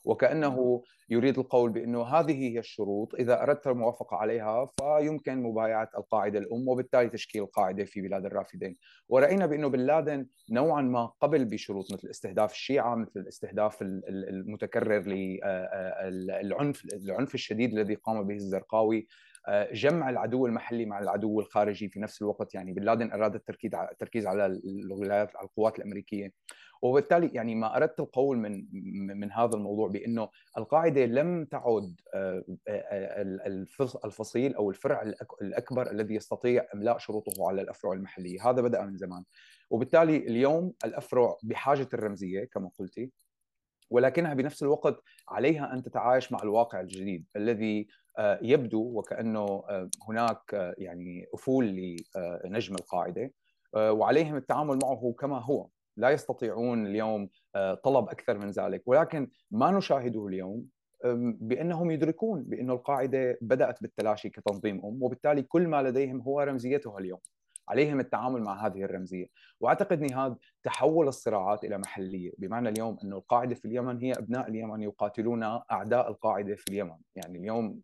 وكأنه 0.04 0.84
يريد 1.10 1.40
القول 1.40 1.72
بأنه 1.72 2.04
هذه 2.04 2.50
هي 2.52 2.60
الشروط 2.60 3.16
إذا 3.16 3.44
أردت 3.44 3.68
الموافقة 3.68 4.18
عليها 4.18 4.66
فيمكن 4.66 5.44
مبايعة 5.44 5.90
القاعدة 5.98 6.40
الأم 6.40 6.68
وبالتالي 6.68 7.10
تشكيل 7.10 7.46
قاعدة 7.46 7.84
في 7.84 8.02
بلاد 8.02 8.26
الرافدين. 8.26 8.78
ورأينا 9.10 9.46
بأنه 9.46 9.68
بن 9.68 9.80
لادن 9.80 10.28
نوعا 10.52 10.82
ما 10.82 11.06
قبل 11.06 11.46
بشروط 11.46 11.94
مثل 11.94 12.10
استهداف 12.10 12.52
الشيعة 12.52 12.96
مثل 12.96 13.20
الاستهداف 13.20 13.82
المتكرر 13.82 15.04
للعنف 15.08 16.86
العنف 16.94 17.36
الشديد 17.36 17.74
الذي 17.74 17.96
قام 17.96 18.24
به 18.24 18.36
الزرقاوي. 18.36 19.08
جمع 19.74 20.10
العدو 20.10 20.46
المحلي 20.46 20.86
مع 20.86 21.00
العدو 21.00 21.40
الخارجي 21.40 21.90
في 21.90 22.00
نفس 22.00 22.22
الوقت 22.22 22.56
يعني 22.56 22.74
بن 22.74 22.84
لادن 22.84 23.12
أراد 23.12 23.36
التركيز 23.36 23.76
التركيز 23.76 24.28
على 24.28 24.46
الولايات 24.46 25.36
على 25.36 25.46
القوات 25.46 25.80
الأمريكية. 25.80 26.34
وبالتالي 26.82 27.28
يعني 27.34 27.56
ما 27.56 27.78
أردت 27.78 28.00
القول 28.00 28.38
من 28.38 28.67
من 29.20 29.32
هذا 29.32 29.56
الموضوع 29.56 29.88
بأنه 29.88 30.30
القاعدة 30.58 31.06
لم 31.06 31.46
تعد 31.46 31.96
آه، 32.13 32.44
آه، 32.67 33.22
الفصيل 34.06 34.56
أو 34.56 34.70
الفرع 34.70 35.02
الأكبر 35.41 35.91
الذي 35.91 36.15
يستطيع 36.15 36.67
إملاء 36.74 36.98
شروطه 36.98 37.48
على 37.50 37.62
الأفرع 37.62 37.94
المحلية، 37.94 38.50
هذا 38.50 38.62
بدأ 38.62 38.86
من 38.86 38.98
زمان. 38.98 39.24
وبالتالي 39.70 40.17
اليوم 40.17 40.74
الأفرع 40.86 41.38
بحاجة 41.44 41.88
الرمزية 41.94 42.44
كما 42.46 42.70
قلتي 42.80 43.12
ولكنها 43.89 44.34
بنفس 44.34 44.63
الوقت 44.63 45.04
عليها 45.30 45.74
أن 45.74 45.84
تتعايش 45.84 46.32
مع 46.32 46.39
الواقع 46.44 46.80
الجديد 46.80 47.26
الذي 47.36 47.88
آه، 48.17 48.39
يبدو 48.41 49.00
وكأنه 49.00 49.63
هناك 50.08 50.74
يعني 50.78 51.28
أفول 51.34 51.65
لنجم 52.46 52.76
القاعدة 52.76 53.34
وعليهم 53.76 54.36
التعامل 54.36 54.80
معه 54.84 55.15
كما 55.20 55.39
هو 55.39 55.67
لا 56.02 56.10
يستطيعون 56.10 56.88
اليوم 56.88 57.30
آه، 57.56 57.74
طلب 57.74 58.10
أكثر 58.10 58.38
من 58.38 58.50
ذلك. 58.50 58.84
ولكن 58.86 59.30
ما 59.52 59.72
نشاهده 59.72 60.28
اليوم 60.28 60.66
بأنهم 61.40 61.92
يدركون 61.92 62.44
بأن 62.44 62.70
القاعدة 62.70 63.38
بدأت 63.42 63.82
بالتلاشي 63.82 64.30
كتنظيم 64.30 64.86
أم 64.86 65.04
وبالتالي 65.04 65.42
كل 65.42 65.68
ما 65.68 65.84
لديهم 65.84 66.22
هو 66.22 66.42
رمزيتها 66.42 67.00
اليوم. 67.00 67.20
عليهم 67.70 68.00
التعامل 68.00 68.42
مع 68.42 68.66
هذه 68.66 68.84
الرمزية. 68.84 69.28
وأعتقد 69.60 70.02
نهاد 70.02 70.38
تحول 70.64 71.08
الصراعات 71.08 71.64
إلى 71.64 71.78
محلية 71.78 72.32
بمعنى 72.38 72.70
اليوم 72.70 72.98
انه 73.04 73.18
القاعدة 73.18 73.56
في 73.56 73.66
اليمن 73.66 73.98
هي 73.98 74.14
أبناء 74.14 74.50
اليمن 74.50 74.82
يقاتلون 74.82 75.44
أعداء 75.44 76.10
القاعدة 76.10 76.56
في 76.56 76.64
اليمن. 76.70 76.98
يعني 77.16 77.38
اليوم 77.38 77.80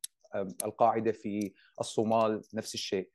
القاعدة 0.65 1.11
في 1.11 1.53
الصومال 1.79 2.41
نفس 2.53 2.73
الشيء. 2.73 3.09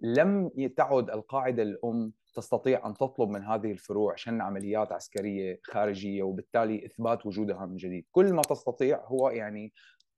لم 0.00 0.50
تعد 0.76 1.10
القاعدة 1.10 1.62
الأم 1.62 2.12
تستطيع 2.34 2.86
أن 2.86 2.94
تطلب 2.94 3.28
من 3.30 3.44
هذه 3.44 3.72
الفروع 3.72 4.16
شن 4.16 4.40
عمليات 4.40 4.92
عسكرية 4.92 5.60
خارجية 5.62 6.22
وبالتالي 6.22 6.86
إثبات 6.86 7.26
وجودها 7.26 7.66
من 7.66 7.76
جديد، 7.76 8.04
كل 8.12 8.32
ما 8.32 8.42
تستطيع 8.42 9.04
هو 9.06 9.30
يعني 9.30 9.72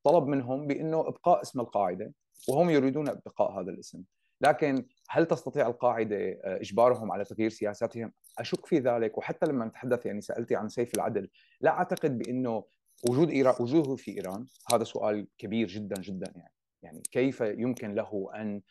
طلب 0.04 0.26
منهم 0.26 0.66
بإنه 0.66 1.00
إبقاء 1.00 1.42
اسم 1.42 1.60
القاعدة 1.60 2.12
وهم 2.48 2.70
يريدون 2.70 3.08
إبقاء 3.08 3.60
هذا 3.60 3.70
الاسم، 3.70 4.02
لكن 4.40 4.86
هل 5.08 5.26
تستطيع 5.26 5.66
القاعدة 5.66 6.16
آه، 6.16 6.40
إجبارهم 6.44 7.12
على 7.12 7.24
تغيير 7.24 7.50
سياساتهم؟ 7.50 8.12
أشك 8.38 8.66
في 8.66 8.78
ذلك 8.78 9.18
وحتى 9.18 9.46
لما 9.46 9.64
نتحدث 9.64 10.06
يعني 10.06 10.20
سالتي 10.20 10.56
عن 10.56 10.68
سيف 10.68 10.94
العدل، 10.94 11.28
لا 11.60 11.70
أعتقد 11.70 12.18
بإنه 12.18 12.64
وجود 13.10 13.30
ايران 13.30 13.54
وجوده 13.60 13.96
في 13.96 14.10
إيران 14.10 14.46
هذا 14.72 14.84
سؤال 14.84 15.26
كبير 15.38 15.68
جدا 15.68 16.00
جدا 16.00 16.32
يعني. 16.36 16.52
يعني 16.82 17.02
كيف 17.12 17.40
يمكن 17.40 17.94
له 17.94 18.30
أن 18.34 18.62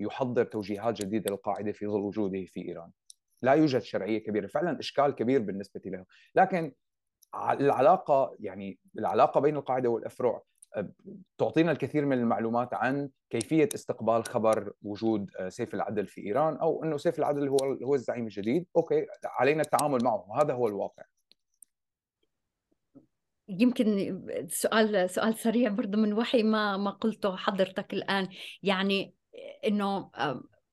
يحضر 0.00 0.44
توجيهات 0.44 0.94
جديدة 0.94 1.30
للقاعدة 1.30 1.72
في 1.72 1.86
ظل 1.86 2.00
وجوده 2.00 2.44
في 2.44 2.68
إيران. 2.68 2.90
لا 3.42 3.52
يوجد 3.52 3.82
شرعية 3.82 4.18
كبيرة، 4.18 4.46
فعلا 4.46 4.80
إشكال 4.80 5.14
كبير 5.14 5.42
بالنسبة 5.42 5.80
له، 5.86 6.04
لكن 6.34 6.72
العلاقة 7.34 8.36
يعني 8.40 8.78
العلاقة 8.98 9.40
بين 9.40 9.56
القاعدة 9.56 9.88
والأفرع 9.88 10.42
تعطينا 11.38 11.72
الكثير 11.72 12.06
من 12.06 12.18
المعلومات 12.18 12.74
عن 12.74 13.10
كيفية 13.30 13.68
استقبال 13.74 14.24
خبر 14.24 14.72
وجود 14.82 15.30
سيف 15.48 15.74
العدل 15.74 16.06
في 16.06 16.20
إيران 16.20 16.56
أو 16.56 16.84
إنه 16.84 16.96
سيف 16.96 17.18
العدل 17.18 17.48
هو 17.48 17.56
هو 17.84 17.94
الزعيم 17.94 18.24
الجديد، 18.24 18.66
okay 18.76 19.06
علينا 19.24 19.62
التعامل 19.62 20.04
معه 20.04 20.26
وهذا 20.28 20.54
هو 20.54 20.68
الواقع. 20.68 21.02
يمكن 23.48 24.20
سؤال 24.50 25.10
سؤال 25.10 25.38
سريع 25.38 25.70
برضه 25.70 25.98
من 25.98 26.12
وحي 26.12 26.42
ما 26.42 26.76
ما 26.76 26.90
قلته 26.90 27.36
حضرتك 27.36 27.92
الآن. 27.92 28.28
يعني 28.62 29.14
إنه 29.66 30.10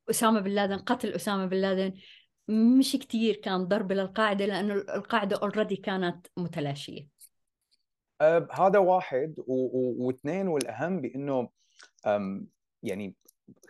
أسامة 0.10 0.40
بن 0.40 0.52
لادن 0.52 0.78
قتل 0.78 1.14
أسامة 1.14 1.46
بن 1.46 1.58
لادن 1.58 1.94
مش 2.48 2.92
كتير 2.92 3.36
كان 3.36 3.66
ضرب 3.68 3.92
للقاعدة 3.92 4.46
لأنه 4.46 4.74
القاعدة 4.74 5.38
already 5.38 5.76
كانت 5.76 6.28
متلاشية. 6.38 7.08
هذا 8.52 8.80
واحد 8.80 9.36
واثنين 9.98 10.48
والأهم 10.48 11.02
بأنه 11.02 11.50
يعني 12.84 13.16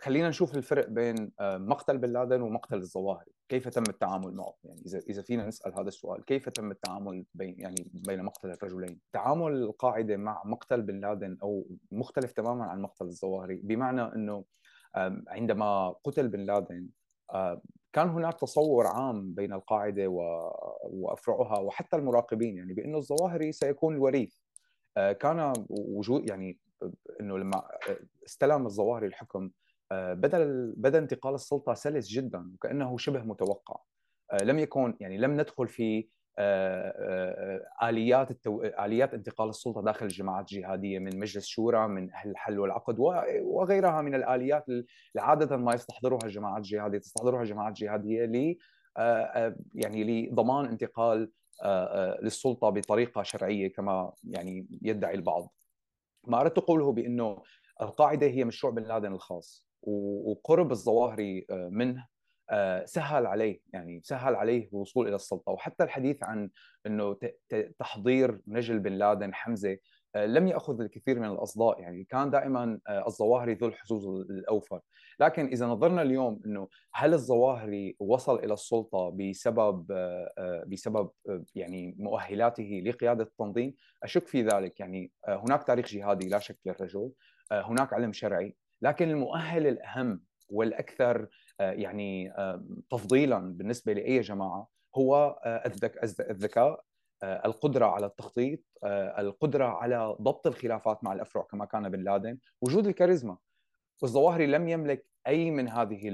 خلينا 0.00 0.28
نشوف 0.28 0.56
الفرق 0.56 0.88
بين 0.88 1.32
آه، 1.40 1.58
مقتل 1.58 1.98
بن 1.98 2.12
لادن 2.12 2.42
ومقتل 2.42 2.76
الظواهري. 2.76 3.32
كيف 3.48 3.68
تم 3.68 3.82
التعامل 3.88 4.34
معه؟ 4.34 4.54
يعني 4.64 4.82
إذا 4.86 4.98
إذا 4.98 5.22
فينا 5.22 5.46
نسأل 5.46 5.72
هذا 5.74 5.88
السؤال 5.88 6.24
كيف 6.24 6.48
تم 6.48 6.70
التعامل 6.70 7.24
بين 7.34 7.60
يعني 7.60 7.90
بين 7.94 8.22
مقتل 8.22 8.50
الرجلين؟ 8.50 9.00
تعامل 9.12 9.52
القاعدة 9.52 10.16
مع 10.16 10.42
مقتل 10.44 10.82
بن 10.82 11.00
لادن 11.00 11.38
أو 11.42 11.66
مختلف 11.92 12.32
تماما 12.32 12.64
عن 12.64 12.82
مقتل 12.82 13.04
الظواهري 13.04 13.60
بمعنى 13.64 14.02
إنه 14.02 14.44
عندما 15.28 15.88
قتل 16.04 16.28
بن 16.28 16.40
لادن 16.40 16.88
كان 17.92 18.08
هناك 18.08 18.40
تصور 18.40 18.86
عام 18.86 19.34
بين 19.34 19.52
القاعدة 19.52 20.08
وأفرعها 20.82 21.58
وحتى 21.58 21.96
المراقبين 21.96 22.56
يعني 22.56 22.74
بأنه 22.74 22.98
الظواهري 22.98 23.52
سيكون 23.52 23.94
الوريث. 23.94 24.34
آه، 24.96 25.12
كان 25.12 25.52
وجود 25.68 26.28
يعني 26.28 26.58
إنه 27.20 27.38
لما 27.38 27.62
استلم 28.26 28.66
الظواهري 28.66 29.06
الحكم 29.06 29.50
آه، 29.92 30.14
بدا 30.14 30.72
بدا 30.76 30.98
انتقال 30.98 31.34
السلطة 31.34 31.74
سلس 31.74 32.08
جدا 32.08 32.52
وكأنه 32.54 32.96
شبه 32.96 33.22
متوقع. 33.22 33.76
آه، 34.32 34.44
لم 34.44 34.58
يكن 34.58 34.96
يعني 35.00 35.18
لم 35.18 35.40
ندخل 35.40 35.68
في 35.68 36.08
آه، 36.38 37.62
آليات 37.82 38.30
التو... 38.30 38.62
آليات 38.62 39.14
انتقال 39.14 39.48
السلطة 39.48 39.82
داخل 39.82 40.06
الجماعات 40.06 40.52
الجهادية 40.52 40.98
من 40.98 41.18
مجلس 41.18 41.46
شورى 41.46 41.88
من 41.88 42.12
أهل 42.12 42.30
الحل 42.30 42.58
والعقد 42.58 42.96
وغيرها 43.42 44.02
من 44.02 44.14
الآليات 44.14 44.68
اللي 44.68 44.86
عادة 45.16 45.56
ما 45.56 45.74
يستحضرها 45.74 46.18
الجماعات 46.24 46.58
الجهادية 46.58 46.98
تستحضرها 46.98 47.42
الجماعات 47.42 47.72
الجهاديه 47.72 48.24
ل 48.24 48.56
يعني 49.74 50.28
لضمان 50.30 50.64
انتقال 50.66 51.30
للسلطة 52.22 52.70
بطريقة 52.70 53.22
شرعية 53.22 53.72
كما 53.72 54.12
يعني 54.24 54.66
يدعي 54.82 55.14
البعض. 55.14 55.54
ما 56.26 56.40
أردت 56.40 56.58
اقوله 56.58 56.92
بأنه 56.92 57.42
القاعدة 57.82 58.26
هي 58.26 58.44
مشروع 58.44 58.72
بن 58.72 58.82
لادن 58.82 59.12
الخاص. 59.12 59.71
وقرب 59.82 60.72
الظواهري 60.72 61.46
آه، 61.50 61.68
منه 61.72 62.06
آه، 62.50 62.84
سهل 62.84 63.26
عليه 63.26 63.60
يعني 63.72 64.00
سهل 64.04 64.34
عليه 64.34 64.68
الوصول 64.68 65.08
إلى 65.08 65.16
السلطة. 65.16 65.52
وحتى 65.52 65.84
الحديث 65.84 66.22
عن 66.22 66.50
إنه 66.86 67.16
تحضير 67.78 68.40
نجل 68.46 68.78
بن 68.78 68.92
لادن 68.92 69.34
حمزة 69.34 69.78
آه، 70.14 70.26
لم 70.26 70.48
يأخذ 70.48 70.80
الكثير 70.80 71.20
من 71.20 71.30
الأصداء. 71.30 71.80
يعني 71.80 72.04
كان 72.04 72.30
دائما 72.30 72.78
الظواهري 72.88 73.54
ذو 73.54 73.68
الحظوظ 73.68 74.06
الأوفر. 74.30 74.80
لكن 75.20 75.46
إذا 75.46 75.66
نظرنا 75.66 76.02
اليوم 76.02 76.40
إنه 76.46 76.68
هل 76.94 77.14
الظواهري 77.14 77.96
وصل 78.00 78.38
إلى 78.38 78.52
السلطة 78.54 79.10
بسبب 79.10 79.86
بسبب 80.66 81.10
يعني 81.54 81.96
مؤهلاته 81.98 82.82
لقيادة 82.86 83.24
التنظيم؟ 83.24 83.74
أشك 84.02 84.26
في 84.26 84.42
ذلك. 84.42 84.80
يعني 84.80 85.12
هناك 85.28 85.64
تاريخ 85.64 85.86
جهادي 85.86 86.28
لا 86.28 86.38
شك 86.38 86.58
للرجل 86.66 87.12
هناك 87.52 87.92
علم 87.92 88.12
شرعي. 88.12 88.56
لكن 88.82 89.10
المؤهل 89.10 89.66
الأهم 89.66 90.22
والأكثر 90.48 91.28
آه، 91.60 91.72
يعني 91.72 92.32
آه، 92.32 92.64
تفضيلا 92.90 93.38
بالنسبة 93.38 93.92
لأي 93.92 94.20
جماعة 94.20 94.68
هو 94.96 95.40
آه، 95.44 95.72
الذكاء 96.30 96.84
القدرة 97.24 97.86
على 97.86 98.06
التخطيط 98.06 98.60
القدرة 99.18 99.64
على 99.64 100.16
ضبط 100.20 100.46
الخلافات 100.46 101.04
مع 101.04 101.12
الافرع 101.12 101.42
كما 101.42 101.64
كان 101.64 101.88
بن 101.88 102.04
لادن 102.04 102.38
وجود 102.60 102.86
الكاريزما. 102.86 103.38
والظواهري 104.02 104.46
لم 104.46 104.68
يملك 104.68 105.06
أي 105.26 105.50
من 105.50 105.68
هذه 105.68 106.08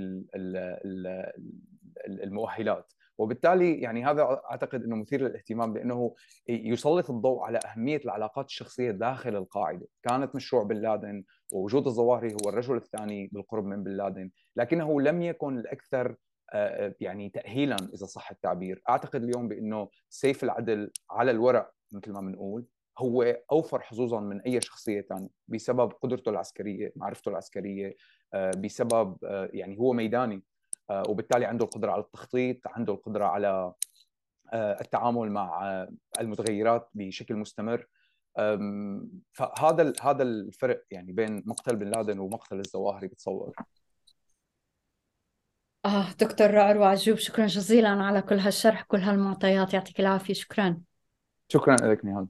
المؤهلات. 2.07 2.93
وبالتالي 3.19 3.81
يعني 3.81 4.05
هذا 4.05 4.41
أعتقد 4.51 4.85
إنه 4.85 4.97
مثير 4.97 5.21
للاهتمام 5.21 5.77
لأنه 5.77 6.15
يسلط 6.49 7.11
الضوء 7.11 7.43
على 7.43 7.59
أهمية 7.67 8.01
العلاقات 8.05 8.47
الشخصية 8.47 8.91
داخل 8.91 9.37
القاعدة، 9.37 9.87
كانت 10.03 10.35
مشروع 10.35 10.63
بن 10.63 10.77
لادن 10.77 11.25
ووجود 11.53 11.87
الظواهري 11.87 12.33
هو 12.33 12.49
الرجل 12.49 12.77
الثاني 12.77 13.31
بالقرب 13.33 13.65
من 13.65 13.83
بن 13.83 13.91
لادن، 13.91 14.31
لكنه 14.57 15.01
لم 15.01 15.23
يكن 15.23 15.59
الأكثر 15.59 16.17
يعني 17.01 17.29
تاهيلا 17.29 17.77
إذا 17.77 18.07
صح 18.07 18.31
التعبير، 18.31 18.83
أعتقد 18.89 19.23
اليوم 19.23 19.49
بإنه 19.49 19.89
سيف 20.09 20.45
العدل 20.45 20.91
على 21.11 21.31
الورق 21.31 21.71
مثل 21.93 22.13
ما 22.13 22.21
بنقول 22.21 22.67
هو 22.99 23.23
أوفر 23.53 23.81
حظوظا 23.81 24.21
من 24.21 24.41
أي 24.41 24.61
شخصية 24.61 25.01
ثانية 25.01 25.29
بسبب 25.49 25.93
قدرته 25.93 26.31
العسكرية، 26.31 26.93
معرفته 26.97 27.29
العسكرية، 27.29 27.97
بسبب 28.35 29.17
يعني 29.53 29.79
هو 29.79 29.93
ميداني. 29.93 30.35
آه، 30.35 30.58
وبالتالي 30.91 31.45
عنده 31.45 31.65
القدرة 31.65 31.93
على 31.93 32.03
التخطيط 32.03 32.57
عنده 32.67 32.93
القدرة 32.93 33.25
على 33.25 33.73
آه، 34.53 34.81
التعامل 34.81 35.33
مع 35.33 35.71
آه، 35.71 35.89
المتغيرات 36.21 36.89
بشكل 36.95 37.37
مستمر. 37.37 37.87
فهذا 39.33 39.93
هذا 40.03 40.23
الفرق 40.23 40.85
يعني 40.91 41.13
بين 41.13 41.43
مقتل 41.47 41.77
بن 41.77 41.91
لادن 41.91 42.19
ومقتل 42.19 42.59
الظواهري 42.59 43.09
بتصور. 43.09 43.55
آه 45.85 46.13
دكتور 46.21 46.59
عروة 46.59 46.87
عجوب 46.87 47.17
شكرا 47.17 47.47
جزيلا 47.47 47.89
على 47.89 48.23
كل 48.23 48.39
هالشرح 48.39 48.83
كل 48.83 48.99
هالمعطيات 48.99 49.75
يعطيك 49.75 50.01
العافية 50.01 50.35
شكرا. 50.35 50.81
شكرا 51.49 51.77
لك 51.77 52.05
نهاد 52.05 52.29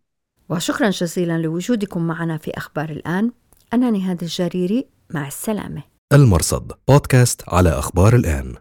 وشكرا 0.49 0.91
جزيلا 0.91 1.39
لوجودكم 1.39 2.07
معنا 2.07 2.37
في 2.37 2.51
أخبار 2.57 2.91
الآن. 2.91 3.33
أنا 3.73 3.91
نهاد 3.91 4.23
الجريري 4.23 4.89
مع 5.15 5.27
السلامة. 5.27 5.98
المرصد 6.13 6.73
بودكاست 6.89 7.43
على 7.49 7.71
أخبار 7.71 8.17
الآن. 8.17 8.55